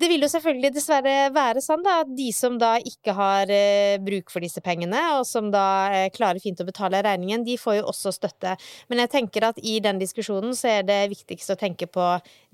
[0.00, 3.98] det vil jo selvfølgelig dessverre være sånn da, at de som da ikke har eh,
[4.00, 7.80] bruk for disse pengene, og som da eh, klarer fint å betale regningen, de får
[7.80, 8.54] jo også støtte.
[8.88, 12.06] Men jeg tenker at i den diskusjonen så er det viktigst å tenke på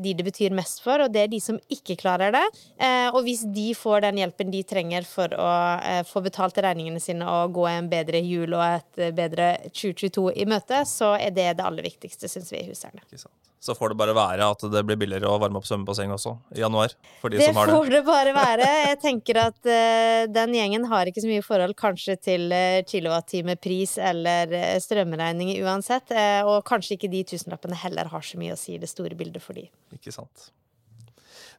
[0.03, 2.45] de det betyr mest for, og det er de som ikke klarer det.
[2.83, 7.03] Eh, og hvis de får den hjelpen de trenger for å eh, få betalt regningene
[7.03, 11.35] sine og gå en bedre jul og et eh, bedre 2022 i møte, så er
[11.37, 13.07] det det aller viktigste, syns vi i Huseierne.
[13.67, 16.61] Så får det bare være at det blir billigere å varme opp svømmebasseng også i
[16.61, 16.93] januar.
[17.23, 17.75] For de Det som har det.
[17.77, 18.67] får det bare være.
[18.89, 23.97] Jeg tenker at uh, den gjengen har ikke så mye forhold kanskje til uh, kilowattimepris
[24.11, 26.11] eller uh, strømregninger uansett.
[26.17, 29.15] uh, og kanskje ikke de tusenlappene heller har så mye å si i det store
[29.19, 29.69] bildet for de.
[29.97, 30.51] Ikke sant.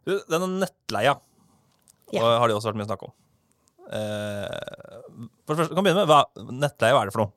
[0.07, 1.17] Du, denne nettleia
[2.15, 2.21] Ja.
[2.23, 3.15] har det også vært mye snakk om.
[3.87, 7.33] Uh, først, kan vi begynne med hva nettleie hva er det for noe?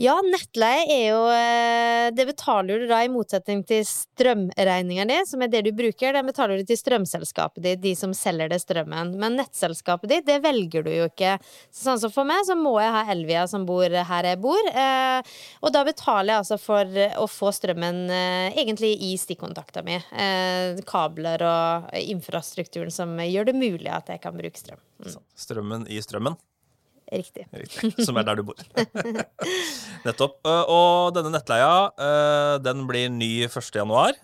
[0.00, 5.42] Ja, nettleie er jo eh, Det betaler du da i motsetning til strømregninga di, som
[5.44, 6.14] er det du bruker.
[6.16, 9.12] Den betaler du til strømselskapet ditt, de som selger deg strømmen.
[9.20, 11.34] Men nettselskapet ditt, det velger du jo ikke.
[11.74, 14.72] Sånn som for meg, så må jeg ha Elvia som bor her jeg bor.
[14.72, 15.20] eh,
[15.60, 20.00] Og da betaler jeg altså for å få strømmen eh, egentlig i stikkontakta mi.
[20.16, 24.80] Eh, Kabler og infrastrukturen som gjør det mulig at jeg kan bruke strøm.
[25.04, 26.40] Mm, Strømmen i strømmen.
[27.12, 27.44] Riktig.
[27.52, 27.92] Riktig.
[28.06, 28.58] Som er der du bor.
[30.06, 30.40] Nettopp.
[30.46, 33.70] Eh, Og denne nettleia, eh, den blir ny 1.
[33.80, 34.16] januar.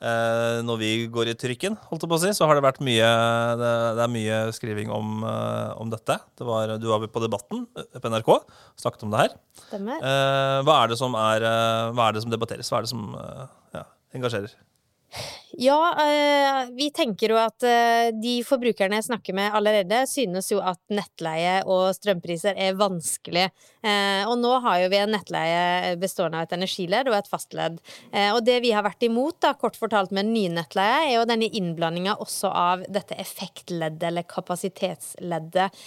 [0.00, 2.80] Eh, Når vi går i trykken, holdt jeg på å si, så har det vært
[2.80, 3.10] mye
[3.60, 3.72] Det,
[4.04, 6.16] er mye skriving om, om dette.
[6.40, 8.30] Det var, du var på Debatten på NRK,
[8.80, 9.36] snakket om det her.
[9.66, 10.00] Stemmer.
[10.64, 11.44] Hva er det som, er,
[11.92, 12.72] hva er det som debatteres?
[12.72, 13.12] Hva er det som
[13.76, 13.84] ja,
[14.16, 14.56] engasjerer?
[15.58, 20.60] Ja, eh, vi tenker jo at eh, de forbrukerne jeg snakker med allerede, synes jo
[20.62, 23.48] at nettleie og strømpriser er vanskelig.
[23.82, 27.80] Eh, og nå har jo vi en nettleie bestående av et energiledd og et fastledd.
[28.34, 31.26] Og det vi har vært imot, da, kort fortalt med den nye nettleie, er jo
[31.28, 35.80] denne innblandinga også av dette effektleddet eller kapasitetsleddet.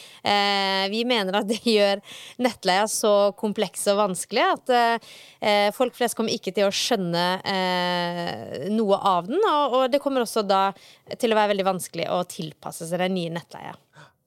[0.92, 2.02] Vi mener at det gjør
[2.44, 4.74] nettleia så kompleks og vanskelig at
[5.78, 7.26] folk flest kommer ikke til å skjønne
[8.74, 10.66] noe av den, og, og det kommer også da
[11.20, 13.76] til å være veldig vanskelig å tilpasse seg den nye nettleia.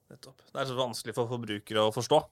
[0.07, 2.23] Det er så vanskelig for forbrukere å forstå.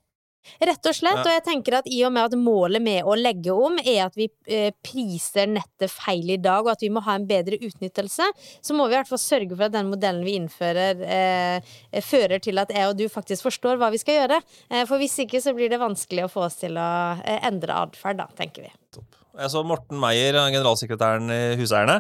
[0.62, 3.54] Rett og slett, og jeg tenker at i og med at målet med å legge
[3.54, 7.18] om er at vi eh, priser nettet feil i dag, og at vi må ha
[7.18, 8.28] en bedre utnyttelse,
[8.62, 12.44] så må vi i hvert fall sørge for at den modellen vi innfører, eh, fører
[12.46, 14.41] til at jeg og du faktisk forstår hva vi skal gjøre.
[14.70, 17.82] Eh, for hvis ikke så blir det vanskelig å få oss til å eh, endre
[17.88, 18.74] atferd, da, tenker vi.
[18.96, 19.22] Topp.
[19.36, 21.98] Jeg så Morten Meier, generalsekretæren i Huseierne,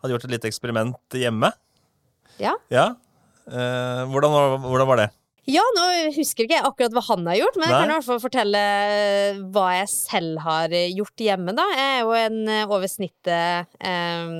[0.00, 1.52] hadde gjort et lite eksperiment hjemme.
[2.40, 2.54] Ja.
[2.72, 2.86] Ja.
[3.50, 5.08] Eh, hvordan, hvordan var det?
[5.50, 5.84] Ja, nå
[6.14, 8.60] husker ikke jeg akkurat hva han har gjort, men jeg kan i hvert fall fortelle
[9.54, 11.64] hva jeg selv har gjort hjemme, da.
[11.74, 14.30] Jeg er jo en eh, over snittet eh,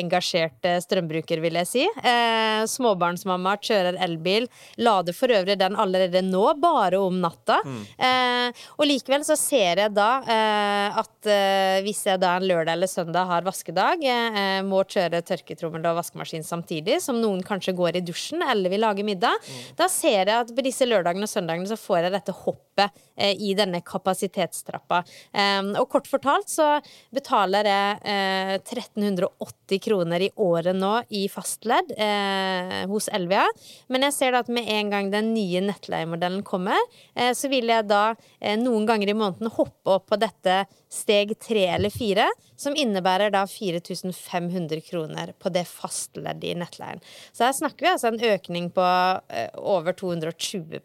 [0.00, 1.84] engasjert eh, strømbruker, vil jeg si.
[1.84, 4.46] Eh, småbarnsmamma, kjører elbil.
[4.80, 7.58] Lader for øvrig den allerede nå, bare om natta.
[7.98, 12.76] Eh, og likevel så ser jeg da eh, at eh, hvis jeg da en lørdag
[12.78, 18.00] eller søndag har vaskedag, eh, må kjøre tørketrommel og vaskemaskin samtidig, som noen kanskje går
[18.00, 21.70] i dusjen eller vil lage middag, da ser jeg at på disse lørdagene og søndagene
[21.70, 25.02] så får jeg dette hoppet eh, i denne kapasitetstrappa.
[25.32, 26.68] Eh, og kort fortalt så
[27.14, 33.46] betaler jeg eh, 1380 kroner i året nå i fastledd eh, hos Elvia.
[33.92, 36.78] Men jeg ser da at med en gang den nye nettleiemodellen kommer,
[37.14, 38.06] eh, så vil jeg da
[38.40, 40.64] eh, noen ganger i måneden hoppe opp på dette
[40.94, 42.26] steg tre eller fire,
[42.56, 47.02] som innebærer da 4500 kroner på det fastleddet i nettleien.
[47.32, 48.84] Så her snakker vi altså en økning på
[49.28, 50.78] eh, over 220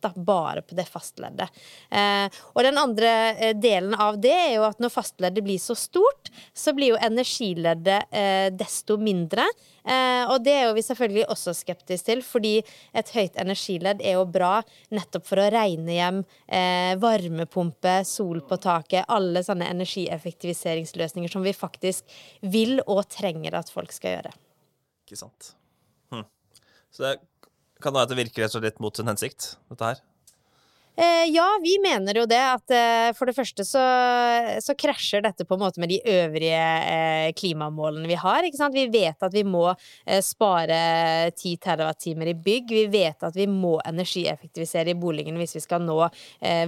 [0.00, 1.62] da, bare på det fastleddet.
[1.90, 5.76] Eh, og den andre eh, delen av det er jo at når fastleddet blir så
[5.78, 8.10] stort, så blir jo energileddet
[8.58, 9.46] desto mindre.
[9.84, 12.54] Eh, og det er jo vi selvfølgelig også skeptiske til, fordi
[12.96, 14.62] et høyt energiledd er jo bra
[14.94, 21.52] nettopp for å regne hjem eh, varmepumpe, sol på taket, alle sånne energieffektiviseringsløsninger som vi
[21.56, 24.34] faktisk vil og trenger at folk skal gjøre.
[25.04, 25.52] Ikke sant.
[26.14, 26.24] Hm.
[26.88, 27.14] Så det
[27.84, 30.04] kan være at det virker litt mot sin hensikt, dette her.
[30.96, 32.38] Eh, ja, vi mener jo det.
[32.38, 33.82] At eh, for det første så,
[34.62, 38.46] så, krasjer dette på en måte med de øvrige eh, klimamålene vi har.
[38.46, 38.76] Ikke sant?
[38.76, 39.66] Vi vet at vi må
[40.22, 40.78] spare
[41.34, 42.70] 10 TWh i bygg.
[42.70, 45.96] Vi vet at vi må energieffektivisere i boligene hvis vi skal nå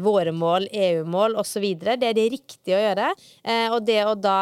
[0.03, 1.65] våre mål, EU-mål osv.
[1.85, 3.11] Det er det riktige å gjøre.
[3.75, 4.39] Og det å da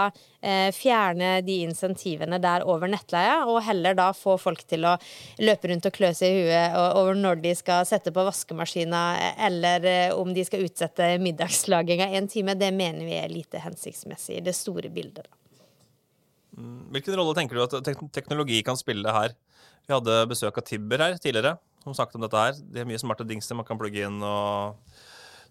[0.75, 4.95] fjerne de insentivene der over nettleie, og heller da få folk til å
[5.41, 9.05] løpe rundt og klø seg i huet over når de skal sette på vaskemaskina,
[9.49, 14.39] eller eh, om de skal utsette middagslaginga en time, det mener vi er lite hensiktsmessig
[14.39, 15.29] i det store bildet.
[16.55, 19.35] Mm, hvilken rolle tenker du at teknologi kan spille her?
[19.85, 22.63] Vi hadde besøk av Tibber her tidligere, som snakket om dette her.
[22.73, 24.23] Det er mye smarte dingser man kan plugge inn.
[24.23, 24.79] og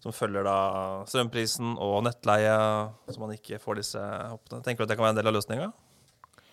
[0.04, 0.56] som følger da
[1.08, 2.52] strømprisen og nettleie,
[3.08, 4.60] så man ikke får disse hoppene.
[4.64, 5.70] Tenker du at det kan være en del av løsninga?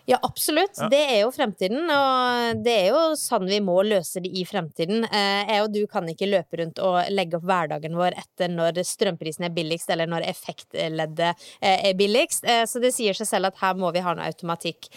[0.04, 0.74] Ja, absolutt.
[0.76, 0.88] Ja.
[0.90, 5.04] Det er jo fremtiden, og det er jo sånn vi må løse det i fremtiden.
[5.06, 8.80] Eh, jeg og du kan ikke løpe rundt og legge opp hverdagen vår etter når
[8.86, 13.52] strømprisen er billigst, eller når effektleddet eh, er billigst, eh, så det sier seg selv
[13.52, 14.90] at her må vi ha noe automatikk.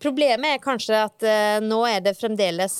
[0.00, 1.24] Problemet er kanskje at
[1.64, 2.74] nå er det fremdeles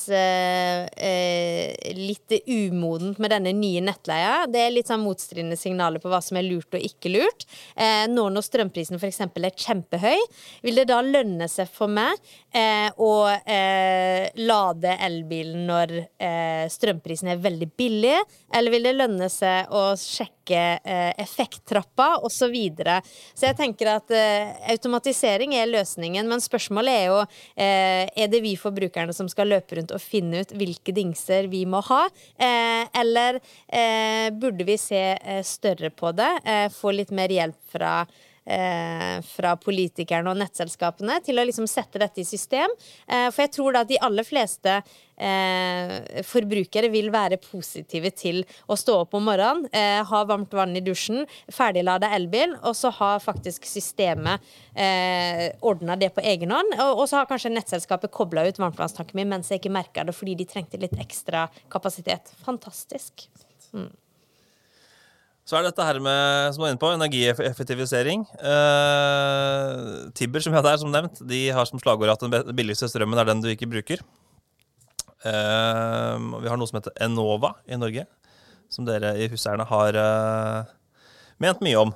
[1.97, 4.47] litt umodent med denne nye nettleia.
[4.49, 7.45] Det er litt sånn motstridende signaler på hva som er lurt og ikke lurt.
[8.09, 9.21] Nå når strømprisen f.eks.
[9.25, 10.19] er kjempehøy,
[10.65, 12.17] vil det da lønne seg for meg
[12.53, 18.15] eh, å eh, lade elbilen når eh, strømprisen er veldig billig,
[18.53, 22.43] eller vil det lønne seg å sjekke eh, effekttrappa osv.?
[22.43, 22.97] Så, videre.
[23.31, 28.41] så jeg tenker at eh, automatisering er løsningen, men spørsmålet er jo eh, er det
[28.43, 32.01] vi forbrukerne som skal løpe rundt og finne ut hvilke dingser vi må ha,
[32.99, 33.39] eller
[34.35, 34.99] burde vi se
[35.47, 36.29] større på det,
[36.75, 37.93] få litt mer hjelp fra
[38.45, 42.71] eh, fra politikerne og nettselskapene til å liksom sette dette i system.
[43.07, 48.41] Eh, for jeg tror da at de aller fleste eh, forbrukere vil være positive til
[48.67, 49.67] å stå opp om morgenen,
[50.07, 54.43] ha varmt vann i dusjen, ferdiglada elbil, og så har faktisk systemet
[54.75, 56.75] eh, ordna det på egen hånd.
[56.77, 60.15] Og, og, så har kanskje nettselskapet kobla ut varmtvannstanken min mens jeg ikke merka det
[60.17, 62.33] fordi de trengte litt ekstra kapasitet.
[62.45, 63.27] Fantastisk.
[63.73, 63.91] Mm.
[65.43, 68.21] Så er dette her med som du er inne på, energieffektivisering.
[68.39, 69.79] Eh,
[70.15, 73.19] Tibber, som vi hadde her, som nevnt, de har som slagord at den billigste strømmen
[73.19, 74.03] er den du ikke bruker.
[75.27, 78.07] Eh, vi har noe som heter Enova i Norge,
[78.71, 80.73] som dere i Huseierne har eh,
[81.43, 81.91] ment mye om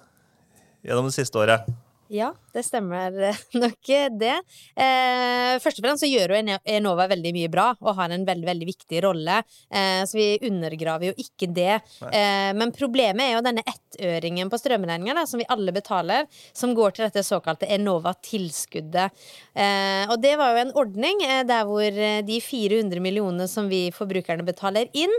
[0.83, 1.63] gjennom det siste året.
[2.13, 3.13] Ja, det stemmer
[3.63, 4.35] nok det.
[4.75, 8.47] Eh, først og fremst så gjør jo Enova veldig mye bra og har en veldig
[8.47, 11.79] veldig viktig rolle, eh, så vi undergraver jo ikke det.
[12.11, 16.95] Eh, men problemet er jo denne ettøringen på strømregninga som vi alle betaler, som går
[16.95, 19.13] til dette såkalte Enova-tilskuddet.
[19.57, 23.69] Eh, og det var jo en ordning eh, der hvor eh, de 400 millionene som
[23.71, 25.13] vi forbrukerne betaler inn,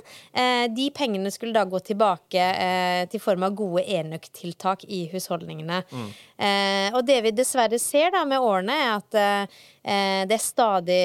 [0.74, 2.44] de pengene skulle da gå tilbake
[3.10, 5.80] til form av gode enøktiltak i husholdningene.
[5.90, 6.08] Mm.
[6.78, 9.60] Eh, og det vi dessverre ser da med årene, er at eh,
[10.28, 11.02] det er stadig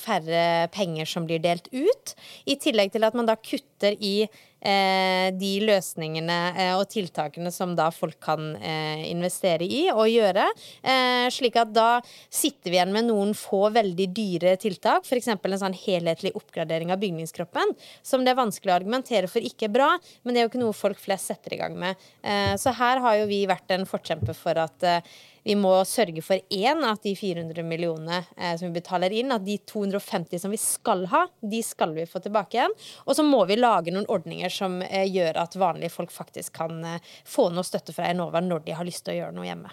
[0.00, 2.14] færre penger som blir delt ut.
[2.50, 4.26] I tillegg til at man da kutter i
[4.64, 10.46] de løsningene eh, og tiltakene som da folk kan eh, investere i og gjøre.
[10.82, 11.88] Eh, slik at da
[12.32, 15.30] sitter vi igjen med noen få veldig dyre tiltak, f.eks.
[15.34, 19.76] en sånn helhetlig oppgradering av bygningskroppen, som det er vanskelig å argumentere for ikke er
[19.76, 19.90] bra,
[20.22, 22.00] men det er jo ikke noe folk flest setter i gang med.
[22.22, 26.22] Eh, så her har jo vi vært en forkjemper for at eh, vi må sørge
[26.24, 30.54] for én av de 400 millionene eh, som vi betaler inn, at de 250 som
[30.54, 32.74] vi skal ha, de skal vi få tilbake igjen.
[33.04, 36.80] Og så må vi lage noen ordninger som eh, gjør at vanlige folk faktisk kan
[36.88, 39.72] eh, få noe støtte fra Enova når de har lyst til å gjøre noe hjemme.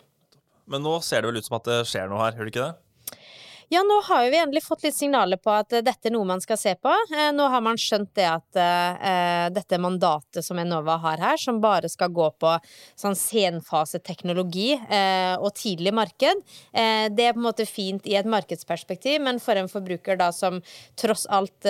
[0.72, 2.68] Men nå ser det vel ut som at det skjer noe her, gjør det ikke
[2.68, 2.91] det?
[3.74, 6.42] Ja, nå har vi endelig fått litt signaler på at eh, dette er noe man
[6.44, 6.92] skal se på.
[7.16, 11.62] Eh, nå har man skjønt det at eh, dette mandatet som Enova har her, som
[11.64, 12.52] bare skal gå på
[13.00, 14.74] sånn senfaseteknologi
[15.40, 19.70] og tidlig marked, det er på en måte fint i et markedsperspektiv, men for en
[19.72, 20.60] forbruker da som
[21.00, 21.68] tross alt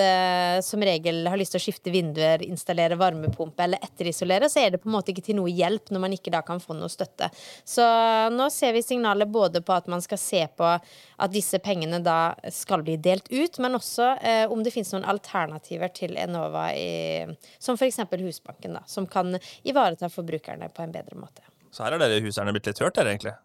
[0.64, 4.82] som regel har lyst til å skifte vinduer, installere varmepumpe eller etterisolere, så er det
[4.82, 7.30] på en måte ikke til noe hjelp når man ikke da kan få noe støtte.
[7.64, 7.86] Så
[8.34, 10.74] nå ser vi signaler både på at man skal se på
[11.22, 15.06] at disse pengene da skal bli delt ut, men også eh, om det finnes noen
[15.08, 17.26] alternativer til Enova, i,
[17.62, 18.02] som f.eks.
[18.22, 21.46] Husbanken, da, som kan ivareta forbrukerne på en bedre måte.
[21.72, 23.36] Så her er dere huseierne blitt litt hørt, dere, egentlig?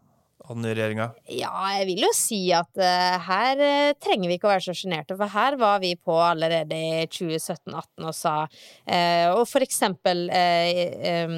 [0.46, 1.08] Av den nye regjeringa?
[1.34, 4.76] Ja, jeg vil jo si at uh, her uh, trenger vi ikke å være så
[4.78, 10.28] sjenerte, for her var vi på allerede i 2017-2018 og sa uh, Og for eksempel
[10.30, 11.36] um,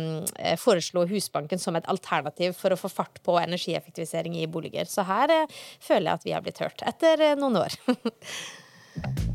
[0.62, 4.90] foreslo Husbanken som et alternativ for å få fart på energieffektivisering i boliger.
[4.90, 5.32] Så her
[5.80, 7.80] føler jeg at vi har blitt hørt, etter noen år.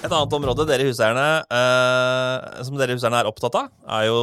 [0.00, 4.20] Et annet område dere huseierne, eh, som dere huseierne er opptatt av, er jo,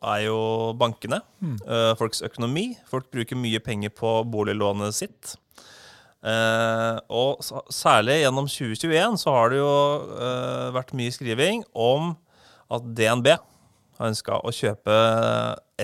[0.00, 0.38] er jo
[0.80, 1.20] bankene.
[1.44, 1.58] Mm.
[1.60, 2.70] Eh, folks økonomi.
[2.88, 5.34] Folk bruker mye penger på boliglånet sitt.
[6.24, 9.74] Eh, og særlig gjennom 2021 så har det jo
[10.16, 12.14] eh, vært mye skriving om
[12.72, 14.96] at DNB har ønska å kjøpe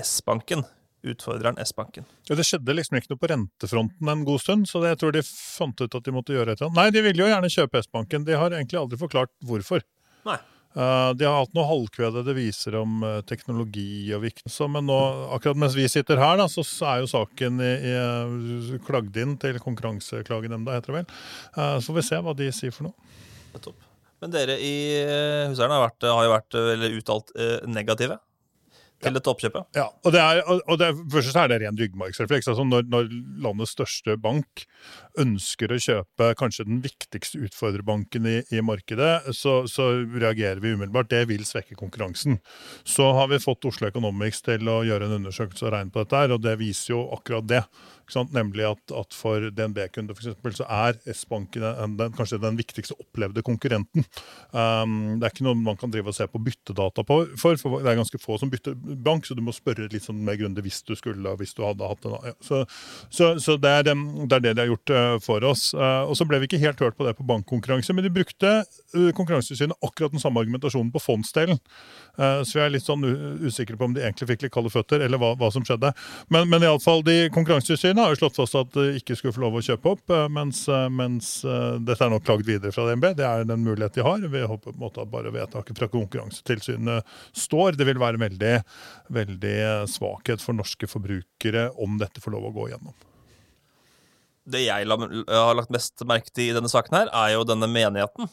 [0.01, 0.65] S-banken
[1.13, 2.05] utfordreren S-banken.
[2.29, 5.15] Ja, Det skjedde liksom ikke noe på rentefronten en god stund, så det, jeg tror
[5.15, 6.79] de fant ut at de måtte gjøre et eller annet.
[6.79, 8.27] Nei, de ville jo gjerne kjøpe S-banken.
[8.27, 9.85] De har egentlig aldri forklart hvorfor.
[10.27, 10.37] Nei.
[10.77, 14.97] Uh, de har hatt noe halvkvedede viser om uh, teknologi og viktig, men nå,
[15.33, 19.33] akkurat mens vi sitter her, da, så, er jo saken i, i, uh, klagd inn
[19.41, 21.07] til Konkurranseklagenemnda, heter det vel.
[21.57, 23.73] Uh, så får vi se hva de sier for noe.
[24.21, 24.75] Men dere i
[25.49, 26.57] Huseierne har, har, jo vært
[26.99, 27.33] uttalt
[27.69, 28.17] negative
[29.03, 29.67] til dette oppkjøpet.
[29.77, 32.49] Ja, og det er, og det, Først er det ren ryggmargsrefleks.
[32.49, 33.11] Altså når, når,
[33.43, 34.63] landets største bank
[35.21, 41.11] ønsker å kjøpe kanskje den viktigste utfordrerbanken i, i markedet, så, så, reagerer vi umiddelbart.
[41.13, 42.39] Det vil svekke konkurransen.
[42.87, 46.25] Så har vi fått Oslo Economics til å gjøre en undersøkelse og regne på dette,
[46.33, 47.63] og det viser jo akkurat det.
[48.15, 50.17] Nemlig at, at, for DNB-kunder
[50.57, 54.05] så er S-banken kanskje den viktigste opplevde konkurrenten.
[54.51, 57.83] Um, det er ikke noe man kan drive og se på byttedata på, for, for
[57.83, 60.63] det er ganske få som bytter bank, så du må spørre litt sånn mer grundig
[60.65, 62.33] hvis du skulle hvis du hadde hatt en ja.
[62.43, 62.63] Så,
[63.09, 65.69] så, så det, er, det, er, det de har gjort uh, for oss.
[65.75, 68.53] Uh, og så ble vi ikke helt hørt på det på bankkonkurranse, men de brukte
[68.63, 71.59] uh, Konkurransetilsynet akkurat den samme argumentasjonen på fondsdelen.
[72.17, 73.03] så vi er litt sånn
[73.43, 75.91] usikre på om de egentlig fikk litt kalde føtter, eller hva, hva som skjedde.
[76.33, 79.55] Men, men iallfall, Konkurransetilsynet Finanstilsynet har jo slått fast at de ikke skulle få lov
[79.57, 83.15] å kjøpe opp, eh, mens, eh, mens eh, dette er nå klagd videre fra DNB.
[83.17, 84.19] Det er den mulighet de har.
[84.21, 87.73] Vi håper på en måte at bare vedtaket fra Konkurransetilsynet står.
[87.73, 88.53] Det vil være veldig,
[89.09, 89.57] veldig
[89.89, 92.93] svakhet for norske forbrukere om dette får lov å gå igjennom.
[94.45, 98.29] Det jeg har lagt mest merke til i denne saken, her, er jo denne menigheten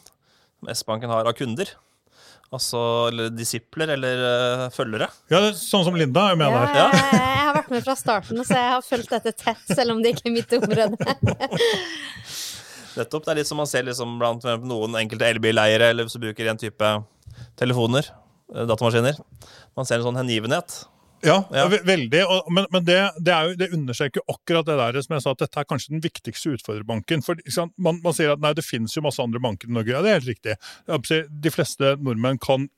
[0.71, 1.73] S-banken har av kunder.
[2.53, 2.79] Altså
[3.09, 5.07] eller disipler eller uh, følgere.
[5.33, 6.75] Ja, Sånn som Linda er med ja, der.
[6.77, 7.13] Ja.
[7.15, 10.13] Jeg har vært med fra starten, så jeg har fulgt dette tett, selv om det
[10.13, 10.97] ikke er mitt område.
[12.95, 13.25] Nettopp.
[13.25, 16.59] Det er litt som man ser liksom blant noen enkelte elbileiere eller som bruker en
[16.61, 16.91] type
[17.59, 18.07] telefoner,
[18.53, 19.19] eh, datamaskiner.
[19.75, 20.83] Man ser en sånn hengivenhet.
[21.25, 21.65] Ja, ja.
[21.71, 22.21] veldig.
[22.29, 25.43] Og, men, men det, det, jo, det, understreker akkurat det der som jeg sa, at
[25.43, 27.25] dette er kanskje den viktigste utfordrerbanken.
[27.25, 27.41] For
[27.75, 29.95] man, man, sier at nei, det finnes jo masse andre banker i Norge.
[29.95, 30.57] Ja, det er helt riktig.
[31.45, 32.69] De fleste nordmenn kan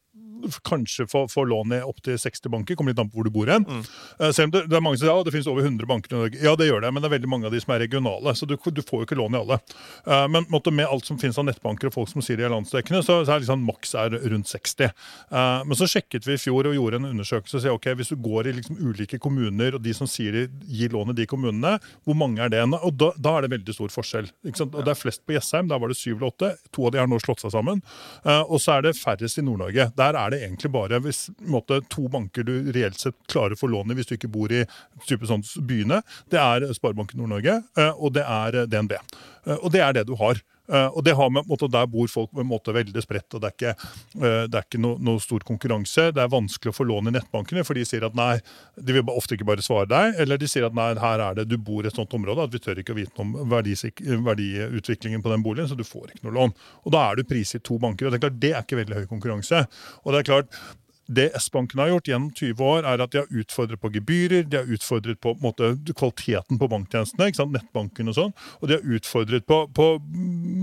[0.67, 2.77] kanskje få, få lån i opptil 60 banker.
[2.77, 3.65] Kommer litt an på hvor du bor hen.
[3.67, 3.83] Mm.
[4.21, 6.13] Uh, selv om det, det, er mange som sier ja, det finnes over 100 banker
[6.13, 6.41] i Norge.
[6.43, 8.33] Ja, det gjør det, men det er veldig mange av de som er regionale.
[8.37, 9.59] Så du, du får jo ikke lån i alle.
[10.07, 12.53] Uh, men måtte, med alt som finnes av nettbanker og folk som sier de er
[12.53, 14.91] landsdekkende, så, så er liksom maks er rundt 60.
[15.31, 17.89] Uh, eh, men så sjekket vi i fjor og gjorde en undersøkelse og sier ok,
[17.99, 21.17] hvis du går i liksom ulike kommuner, og de som sier de gir lån i
[21.21, 22.63] de kommunene, hvor mange er det?
[22.77, 24.29] Og da, da er det veldig stor forskjell.
[24.67, 26.53] Og det er flest på Jessheim, der var det syv eller åtte.
[26.75, 27.81] To av de har nå slått seg sammen.
[28.25, 29.89] og så er det færrest i Nord-Norge.
[29.97, 33.61] Der er er det egentlig bare hvis, måte, to banker du reelt sett klarer å
[33.61, 34.65] få lån i hvis du ikke bor i
[35.07, 36.01] type sånn byene.
[36.31, 38.97] Det er Sparebanken Nord-Norge, eh, og det er eh, DNB.
[38.97, 40.41] Eh, og det er det du har.
[40.67, 43.43] Uh, og det har med, måte, Der bor folk på en måte veldig spredt, og
[43.43, 46.09] det er ikke, uh, det er ikke noe, noe stor konkurranse.
[46.15, 48.33] Det er vanskelig å få lån i nettbankene, for de sier at nei,
[48.75, 50.19] de vil ofte ikke bare svare deg.
[50.23, 52.53] Eller de sier at nei, her er det, du bor i et sånt område at
[52.53, 56.37] vi tør ikke å vite om verdiutviklingen på den boligen, så du får ikke noe
[56.39, 56.57] lån.
[56.85, 58.07] Og Da er du prisgitt to banker.
[58.07, 59.63] og Det er klart, det er ikke veldig høy konkurranse.
[60.03, 60.59] Og det er klart,
[61.07, 64.59] det S-banken har gjort gjennom 20 år, er at de har utfordret på gebyrer, de
[64.59, 69.61] har utfordret på, måte, kvaliteten på banktjenestene, nettbanken og sånn, og de har utfordret på,
[69.75, 69.87] på,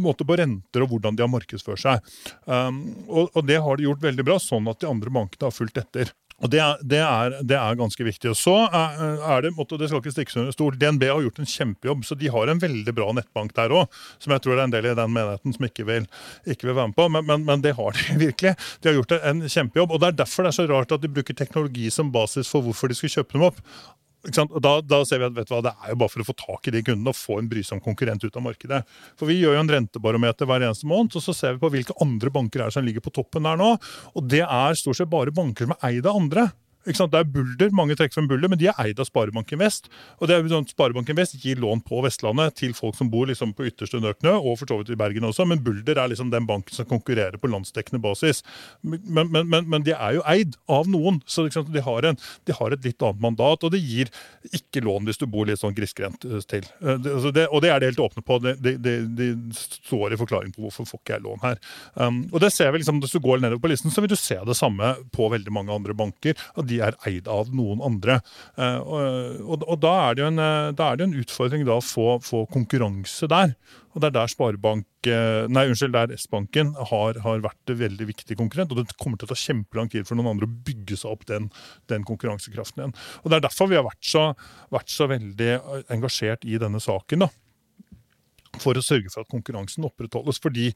[0.04, 2.12] måte, på, renter og hvordan de har markedsført seg.
[2.44, 5.57] Um, og, og, det har de gjort veldig bra, sånn at de andre bankene har
[5.57, 6.12] fulgt etter.
[6.42, 8.32] Og det er, det, er, det er, ganske viktig.
[8.32, 11.48] Og så er det, og det skal ikke stikkes under stol, DNB har gjort en
[11.48, 14.00] kjempejobb, så de har en veldig bra nettbank der òg.
[14.18, 16.08] Som jeg tror det er en del i den menigheten som ikke vil,
[16.42, 17.08] ikke vil være med på.
[17.14, 18.56] Men, men, men, det har de virkelig.
[18.82, 19.94] De har gjort en kjempejobb.
[19.94, 22.66] Og det er derfor det er så rart at de bruker teknologi som basis for
[22.66, 23.62] hvorfor de skal kjøpe dem opp.
[24.25, 26.72] Da, da, ser vi at hva, Det er jo bare for å få tak i
[26.72, 28.81] de kundene og få en brysom konkurrent ut av markedet.
[29.20, 31.96] For Vi gjør jo en rentebarometer hver eneste måned, og så ser vi på hvilke
[32.00, 33.75] andre banker er som ligger på toppen der nå.
[34.16, 36.48] Og Det er stort sett bare banker som er eid av andre.
[36.85, 39.88] Det er Bulder, Mange trekker frem Bulder, men de er eid av Sparebanken Vest.
[40.20, 43.54] og det er sånn, Sparebanken Vest gir lån på Vestlandet til folk som bor liksom
[43.56, 46.46] på ytterste Nøknø, og for så vidt i Bergen også, men Bulder er liksom den
[46.48, 48.42] banken som konkurrerer på landsdekkende basis.
[48.82, 52.18] Men, men, men, men de er jo eid av noen, så liksom, de, har en,
[52.44, 53.64] de, har et litt annet mandat.
[53.64, 54.12] Og det gir
[54.52, 56.68] ikke lån hvis du bor litt sånn grisgrendt eh, til.
[56.82, 58.40] Eh, det, altså det, og det er de helt åpne på.
[58.44, 61.60] De, de, står i forklaring på hvorfor får ikke jeg lån her.
[61.96, 64.18] Um, og det ser vi liksom, Hvis du går nedover på listen, så vil du
[64.18, 66.37] se det samme på veldig mange andre banker.
[66.54, 68.18] og de de er eid av noen andre.
[68.58, 71.85] Eh, og, og, og da, er en, jo da, er det en, utfordring da å
[71.85, 73.54] få, få, konkurranse der.
[73.94, 78.08] Og det er der Sparebank, eh, nei, unnskyld, der S-banken har, har, vært en veldig
[78.10, 78.75] viktig konkurrent.
[78.75, 81.25] Og det kommer til å ta kjempelang tid for noen andre å bygge seg opp
[81.31, 81.48] den,
[81.92, 82.98] den konkurransekraften igjen.
[83.22, 84.29] Og Det er derfor vi har vært så,
[84.75, 85.52] vært så veldig
[85.94, 87.27] engasjert i denne saken.
[87.27, 87.33] da
[88.63, 90.40] for å sørge for at konkurransen opprettholdes.
[90.42, 90.71] Fordi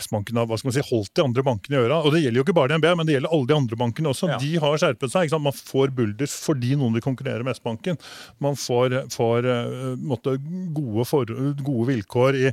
[0.00, 2.00] S-banken har hva skal man si, holdt de andre bankene i øra.
[2.04, 4.30] Og det gjelder jo ikke bare DNB, men det gjelder alle de andre bankene også.
[4.32, 4.38] Ja.
[4.42, 5.34] De har skjerpet seg.
[5.40, 7.98] Man får bulder fordi noen vil konkurrere med S-banken.
[8.42, 10.36] Man får, får uh, måtte,
[10.76, 12.46] gode, for, gode, vilkår i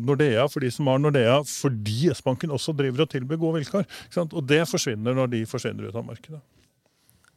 [0.00, 3.86] Nordea for de som har Nordea, fordi S-banken også driver og tilbyr gode vilkår.
[4.30, 6.42] Og det forsvinner når de forsvinner ut av markedet.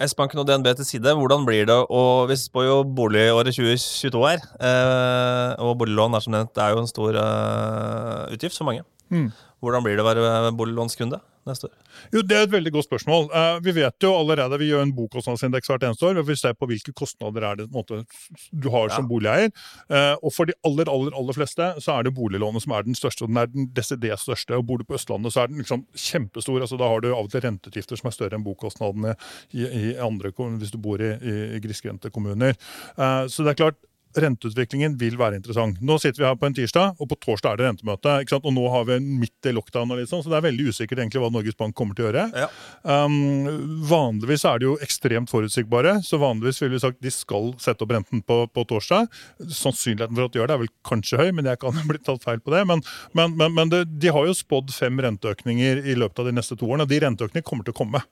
[0.01, 4.41] S-banken og DNB til side, hvordan blir det og Vi spår jo boligåret 2022 her.
[4.57, 8.83] Eh, og boliglån er som nevnt, det er jo en stor eh, utgift for mange.
[9.13, 9.29] Mm.
[9.63, 11.21] Hvordan blir det å være boliglånskunde?
[11.47, 11.73] neste år?
[12.13, 13.27] Jo, Det er et veldig godt spørsmål.
[13.31, 16.21] Uh, vi vet jo allerede, vi gjør en bokostnadsindeks hvert eneste år.
[16.25, 18.03] Vi ser på hvilke kostnader er det måte,
[18.51, 19.51] du har som boligeier.
[19.91, 22.97] Uh, og For de aller aller, aller fleste så er det boliglånet som er den
[22.97, 23.25] største.
[23.25, 24.57] og Den er den desidert største.
[24.57, 26.61] og Bor du på Østlandet, så er den liksom kjempestor.
[26.61, 29.15] altså Da har du av og til renteutgifter som er større enn bokostnadene
[29.51, 32.55] i, i andre, hvis du bor i, i, i grisgrendte kommuner.
[32.97, 33.81] Uh, så det er klart,
[34.19, 35.79] renteutviklingen vil være interessant.
[35.83, 38.15] Nå sitter vi her på en tirsdag, og på torsdag er det rentemøte.
[38.23, 38.47] ikke sant?
[38.49, 41.31] Og nå har vi midt i lockdown, liksom, så det er veldig usikkert egentlig hva
[41.33, 42.25] Norges Bank kommer til å gjøre.
[42.43, 42.49] Ja.
[42.83, 47.85] Um, vanligvis er de jo ekstremt forutsigbare, så vanligvis ville vi sagt de skal sette
[47.85, 49.11] opp renten på, på, torsdag.
[49.43, 52.05] Sannsynligheten for at de gjør det er vel kanskje høy, men jeg kan ha blitt
[52.07, 52.65] tatt feil på det.
[52.69, 52.83] Men,
[53.17, 56.59] men, men, men det, de har jo spådd fem renteøkninger i løpet av de neste
[56.59, 58.03] to årene, og de renteøkningene kommer til å komme.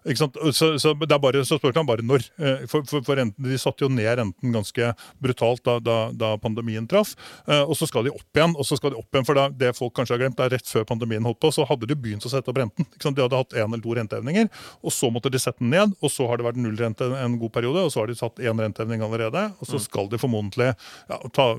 [0.00, 2.24] Så, så, det er bare, så spurte han bare når.
[2.40, 6.32] Eh, for, for, for renten, De satte jo ned renten ganske brutalt da, da, da,
[6.40, 7.12] pandemien traff.
[7.46, 8.54] Eh, og så skal de opp igjen.
[8.56, 10.70] og så skal de opp igjen, For det folk kanskje har glemt, det er rett
[10.70, 12.88] før pandemien holdt på, så hadde de begynt å sette opp renten.
[13.10, 14.48] De hadde hatt én eller to renteevninger,
[14.80, 15.94] og så måtte de sette den ned.
[16.00, 18.64] og Så har det vært nullrente en god periode, og så har de satt én
[18.64, 19.50] renteevning allerede.
[19.60, 19.84] Og så mm.
[19.84, 21.50] skal de formodentlig ja, ta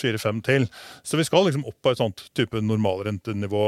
[0.00, 0.68] fire-fem til.
[1.04, 3.64] Så vi skal liksom opp på et sånt type normalrentenivå.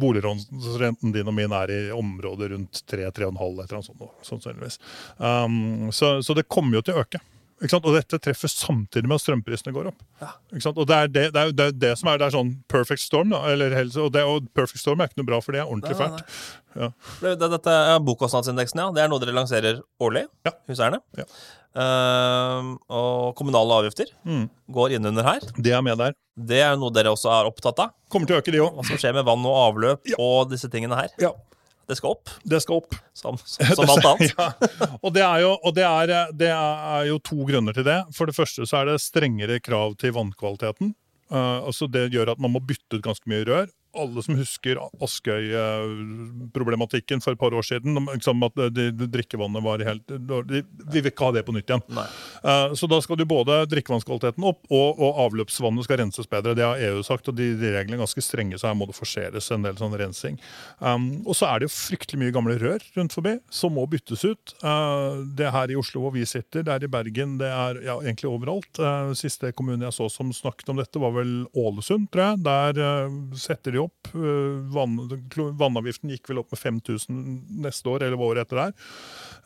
[0.00, 4.24] Boligrenten din og min er i området rundt 3-3,5 eller annet sånt.
[4.28, 4.80] sannsynligvis.
[5.18, 7.22] Um, så, så, det kommer jo til å øke.
[7.60, 9.98] Og dette treffer samtidig med at strømprisene går opp.
[10.22, 10.30] Ja.
[10.72, 13.34] Og det er det, det, er, det, er det, som er, er sånn perfect storm.
[13.34, 15.98] Da, eller helse, og, og, perfect storm er ikke noe bra, for det er ordentlig
[15.98, 16.24] fælt.
[16.78, 16.88] Ja.
[17.36, 18.88] Dette er Bokostnadsindeksen, ja.
[18.96, 20.24] Det er noe dere lanserer årlig?
[20.48, 20.54] Ja.
[20.70, 21.02] Huseierne?
[21.20, 21.28] Ja.
[21.70, 24.48] Uh, og kommunale avgifter mm.
[24.74, 25.44] går innunder her.
[25.54, 26.16] Det er med der.
[26.34, 27.92] Det er noe dere også er opptatt av?
[28.10, 28.72] Kommer til å øke, de òg.
[28.78, 31.12] Hva som skjer med vann og avløp og disse tingene her?
[31.20, 31.34] Ja.
[31.90, 32.30] Det skal opp.
[32.46, 32.94] Det skal opp.
[33.16, 33.38] Som,
[33.76, 34.34] som alt annet.
[34.36, 34.48] ja.
[35.00, 37.98] Og, det er, jo, og det, er, det er, jo, to grunner til det.
[38.14, 40.94] For det første så er det strengere krav til vannkvaliteten.
[41.30, 43.68] Uh, altså Det gjør at man må bytte ut ganske mye rør
[43.98, 47.98] alle som husker Askøy-problematikken for et par år siden.
[48.06, 50.62] Liksom at de, de, drikkevannet var helt de,
[50.92, 51.82] Vi vil ikke ha det på nytt igjen.
[51.90, 56.54] Uh, så da skal du både drikkevannskvaliteten opp, og, og, avløpsvannet skal renses bedre.
[56.58, 58.98] Det har EU sagt, og de, de reglene er ganske strenge, så her må det
[58.98, 60.34] forseres en del sånn rensing.
[60.78, 64.22] Um, og så er det jo fryktelig mye gamle rør rundt forbi som må byttes
[64.26, 64.46] ut.
[64.62, 67.72] Uh, det er her i Oslo hvor vi sitter, det er i Bergen, det er
[67.86, 68.72] ja, egentlig overalt.
[68.78, 72.42] Uh, siste kommune jeg så som snakket om dette, var vel Ålesund, tror jeg.
[72.46, 72.78] Der
[73.38, 74.10] setter de opp.
[74.14, 74.96] Eh, vann,
[75.58, 77.18] vannavgiften gikk vel opp med 5000
[77.64, 78.74] neste år, eller året etter der.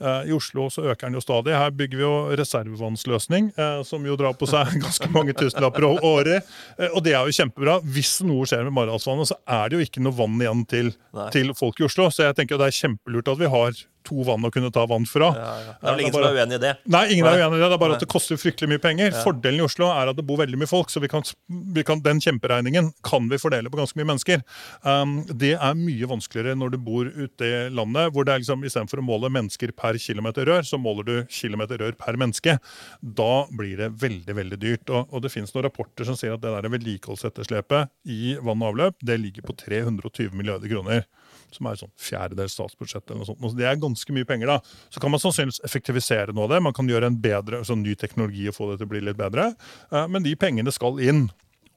[0.00, 1.54] Eh, I Oslo så øker den jo stadig.
[1.56, 6.50] Her bygger vi jo reservevannsløsning, eh, som jo drar på seg ganske mange tusenlapper året.
[6.92, 7.78] Og det er jo kjempebra.
[7.84, 10.94] Hvis noe skjer med Maridalsvannet, så er det jo ikke noe vann igjen til,
[11.34, 12.10] til, folk i Oslo.
[12.10, 15.06] Så jeg tenker det er kjempelurt at vi har to vann å kunne ta vann
[15.08, 15.30] fra.
[15.36, 15.74] Ja, ja.
[15.80, 16.72] Det er vel ingen er ingen som er uenig i det.
[16.94, 17.68] Nei, ingen er uenig i det.
[17.68, 17.98] Det er bare Nei.
[17.98, 19.16] at det koster fryktelig mye penger.
[19.24, 22.02] Fordelen i Oslo er at det bor veldig mye folk, så vi kan, vi kan,
[22.04, 24.44] den kjemperegningen kan vi fordele på ganske mye mennesker.
[24.86, 28.64] Um, det er mye vanskeligere når du bor ute i landet, hvor det er liksom,
[28.66, 32.58] istedenfor å måle mennesker per kilometer rør, så måler du kilometer rør per menneske.
[33.00, 34.90] Da blir det veldig veldig dyrt.
[34.90, 38.74] Og, og det finnes noen rapporter som sier at det der vedlikeholdsetterslepet i vann og
[38.74, 41.06] avløp det ligger på 320 milliarder kroner.
[41.54, 43.04] Som er sånn fjerdedels statsbudsjett.
[43.06, 43.42] eller noe sånt.
[43.44, 44.46] Så det er ganske mye penger.
[44.46, 44.58] da.
[44.90, 46.62] Så kan man sannsynligvis effektivisere noe av det.
[46.62, 49.16] Man kan gjøre en bedre, sånn ny teknologi og få det til å bli litt
[49.16, 49.54] bedre.
[49.92, 51.30] Eh, Men de pengene skal inn.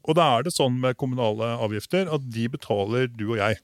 [0.07, 3.57] Og da er det sånn med kommunale avgifter at de betaler du og jeg.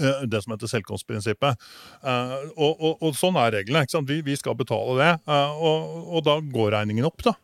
[0.00, 1.56] Eh, Det som heter selvkomstprinsippet.
[2.04, 3.86] Eh, Og, og, og sånn er reglene.
[4.06, 5.12] Vi, vi skal betale det.
[5.26, 7.34] Og, og da går regningen opp, da.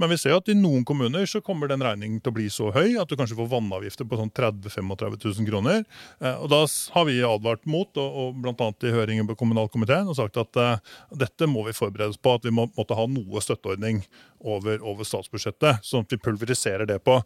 [0.00, 2.70] Men vi ser at i noen kommuner så kommer den regningen til å bli så
[2.74, 5.84] høy at du kanskje får vannavgifter på sånn 30 000-35 000 kroner.
[6.18, 6.60] Eh, Og da
[6.96, 8.70] har vi advart mot, og, og bl.a.
[8.82, 12.34] i høringen på kommunalkomiteen, og sagt at uh, dette må vi forberede oss på.
[12.34, 14.02] At vi må, måtte ha noe støtteordning
[14.40, 15.84] over, over statsbudsjettet.
[15.86, 17.20] Sånn at vi pulveriserer det på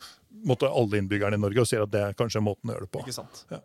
[0.46, 2.92] måtte alle innbyggerne i Norge og sier at det er kanskje måten å gjøre det
[2.94, 3.02] på.
[3.06, 3.42] Ikke sant?
[3.50, 3.62] Ja.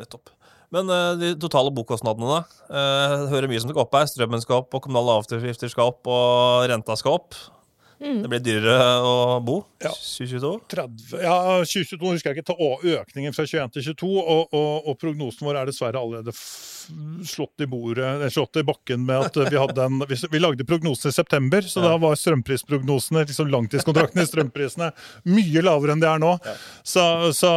[0.00, 0.30] Nettopp.
[0.74, 2.62] Men uh, de totale bokostnadene, da?
[2.70, 4.08] Uh, hører mye som skal opp her.
[4.10, 7.36] Strømmen skal opp, og kommunale avgifter skal opp, og renta skal opp.
[7.98, 9.62] Det blir dyrere å bo.
[9.80, 9.90] Ja.
[9.96, 10.52] 2022.
[10.68, 12.56] 30, ja, 2022 husker jeg ikke,
[13.00, 16.34] økningen fra 21 til 22, og, og, og prognosen vår er dessverre allerede
[17.26, 21.10] slått i bordet, slått i bakken med at vi hadde en Vi, vi lagde prognosen
[21.10, 24.90] i september, så da var strømprisprognosene, liksom langtidskontraktene i strømprisene,
[25.32, 26.36] mye lavere enn de er nå.
[26.86, 27.02] Så,
[27.34, 27.50] så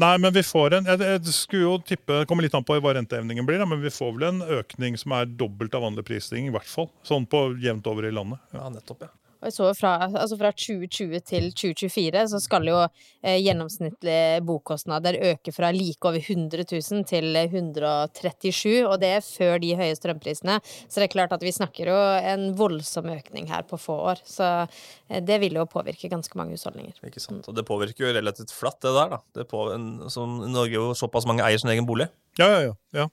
[0.00, 2.78] Nei, men vi får en Jeg, jeg skulle jo tippe Det kommer litt an på
[2.80, 6.06] hva renteevningen blir, da, men vi får vel en økning som er dobbelt av vanlig
[6.08, 6.88] prisstigning, i hvert fall.
[7.06, 8.40] Sånn på jevnt over i landet.
[8.54, 8.60] Ja.
[8.60, 9.08] Ja, nettopp, ja.
[9.40, 15.16] Og jeg så fra, altså fra 2020 til 2024 så skal jo eh, gjennomsnittlige bokostnader
[15.30, 20.58] øke fra like over 100 000 til 137 og det er før de høye strømprisene.
[20.86, 21.98] Så det er klart at vi snakker jo
[22.32, 24.20] en voldsom økning her på få år.
[24.28, 27.00] Så eh, det vil jo påvirke ganske mange husholdninger.
[27.06, 27.48] Ikke sant?
[27.48, 29.16] Og det påvirker jo relativt flatt, det der.
[29.16, 29.22] da.
[29.40, 32.10] Det på, en, som i Norge jo såpass mange eier sin egen bolig.
[32.38, 32.76] Ja, ja, ja.
[32.96, 33.08] ja.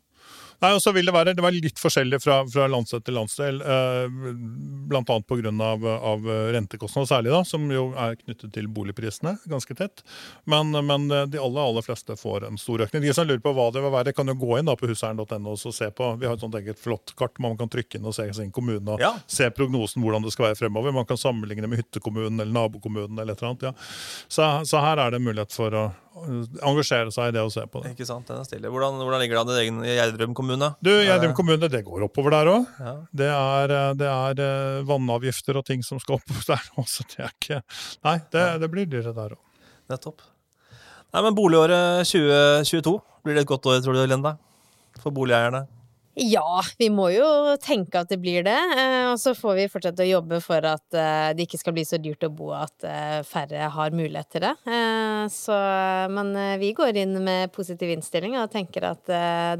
[0.63, 3.59] Nei, og så vil Det være det var litt forskjellig fra, fra landsdel til landsdel,
[3.61, 4.07] eh,
[4.89, 5.03] bl.a.
[5.03, 5.51] pga.
[5.67, 10.01] Av, av rentekostnader, særlig, da, som jo er knyttet til boligprisene ganske tett.
[10.49, 13.03] Men, men de aller aller fleste får en stor økning.
[13.05, 15.53] De som lurer på hva det vil være, kan jo gå inn da på huseieren.no
[15.53, 16.09] og se på.
[16.21, 18.95] Vi har et sånt eget flott kart man kan trykke inn og se sin kommune
[18.97, 19.13] og Ja.
[19.29, 20.95] se prognosen hvordan det skal være fremover.
[20.95, 23.69] Man kan sammenligne med hyttekommunen eller nabokommunen eller et eller annet.
[23.69, 23.73] Ja.
[24.27, 25.85] Så, så her er det mulighet for å
[26.65, 27.93] engasjere seg i det og se på det.
[27.95, 28.27] Ikke sant?
[28.29, 28.71] Den er stille.
[28.73, 30.71] Hvordan, hvordan ligger det an i egen Gjerdrum kommune?
[30.83, 32.71] Du, Gjerdrum kommune, det går oppover der òg.
[32.81, 32.95] Ja.
[33.21, 37.21] Det eh, det er eh, vannavgifter og ting som skal opp der òg, så det
[37.25, 37.61] er ikke
[38.07, 39.69] Nei, det, det blir dyrere der òg.
[39.91, 40.25] Nettopp.
[41.15, 44.35] Nei, men Boligåret 2022, blir det et godt år, tror du, Linda?
[44.99, 45.63] For boligeierne?
[46.17, 47.25] Ja, vi må jo
[47.61, 48.55] tenke at det blir det.
[48.73, 51.83] eh, Og så får vi fortsette å jobbe for at eh, det ikke skal bli
[51.85, 54.53] så dyrt å bo at eh, færre har mulighet til det.
[55.33, 55.55] Så,
[56.13, 59.09] men vi går inn med positiv innstilling og tenker at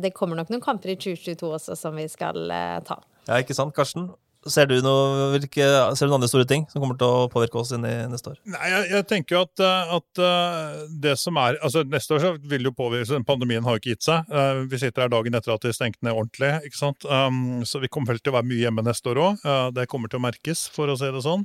[0.02, 2.50] det kommer nok noen kamper i 2022 også som vi skal
[2.88, 2.98] ta.
[3.28, 4.10] Ja, ikke sant, Karsten?
[4.52, 5.66] Ser du, noe, hvilke,
[5.98, 8.32] ser du noen andre store ting som kommer til å påvirke oss inn i neste
[8.34, 8.38] år?
[8.54, 12.24] Nei, jeg, jeg tenker jo at, eh, at eh, det som er altså Neste år
[12.24, 14.28] så vil jo påvirke Pandemien har jo ikke gitt seg.
[14.32, 16.52] Eh, Vi sitter her dagen etter at de stengte ned ordentlig.
[16.68, 17.06] ikke sant?
[17.08, 19.46] Um, Så vi kommer vel til å være mye hjemme neste år òg.
[19.76, 21.44] Det kommer til å merkes, for å si det sånn.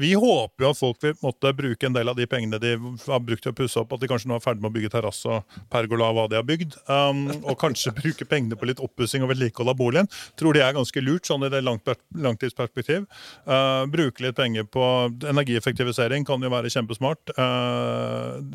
[0.00, 2.74] Vi håper jo at folk vil måtte bruke en del av de pengene de
[3.06, 4.92] har brukt til å pusse opp, at de kanskje nå er ferdig med å bygge
[4.94, 6.76] terrasse og pergola av hva de har bygd.
[6.90, 10.10] Um, Og kanskje bruke pengene på litt oppussing og vedlikehold av boligen.
[10.38, 11.86] Tror det er ganske lurt sånn i det langt,
[12.22, 13.06] langtidsperspektiv.
[13.46, 14.84] Uh, bruke litt penger på
[15.26, 17.32] energieffektivisering kan jo være kjempesmart.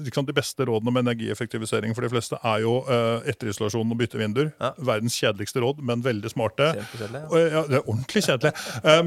[0.02, 4.20] Liksom de beste rådene om energieffektivisering for de fleste er jo uh, etterisolasjon og bytte
[4.22, 4.52] vinduer.
[4.62, 4.74] Ja.
[4.92, 6.72] Verdens kjedeligste råd, men veldig smarte.
[6.78, 7.52] Kjempekjedelig, ja.
[7.52, 8.52] Ja, det er ordentlig kjedelig,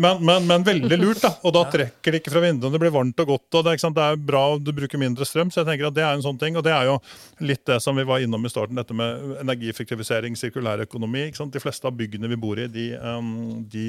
[0.01, 1.23] men, men, men veldig lurt.
[1.23, 3.49] da, Og da trekker det ikke fra vinduene, det blir varmt og godt.
[3.59, 5.51] og Det er, det er bra, om du bruker mindre strøm.
[5.53, 6.99] så jeg tenker at Det er en sånn ting, og det er jo
[7.45, 11.27] litt det som vi var innom i starten, dette med energieffektivisering, sirkulær økonomi.
[11.55, 13.87] De fleste av byggene vi bor i, de, um, de,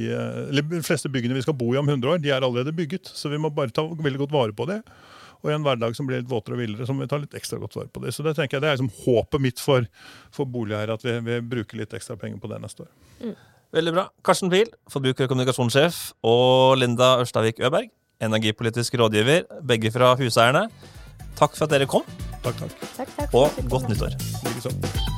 [0.51, 3.11] de fleste byggene vi skal bo i om 100 år, de er allerede bygget.
[3.13, 4.81] Så vi må bare ta veldig godt vare på det.
[5.43, 7.35] Og i en hverdag som blir litt våtere og villere, så må vi ta litt
[7.37, 8.13] ekstra godt vare på det.
[8.15, 9.85] Så det tenker jeg, det er liksom håpet mitt for,
[10.33, 13.35] for boligeiere, at vi, vi bruker litt ekstra penger på det neste år.
[13.75, 14.07] Veldig bra.
[14.25, 17.91] Karsten Pil, forbruker- og kommunikasjonssjef, og Linda Ørstavik Øberg,
[18.23, 20.69] energipolitisk rådgiver, begge fra Huseierne.
[21.35, 22.07] Takk for at dere kom,
[22.45, 22.87] Takk, takk.
[22.95, 23.33] Takk, takk.
[23.33, 24.17] og godt nyttår.
[24.45, 25.14] Likeså.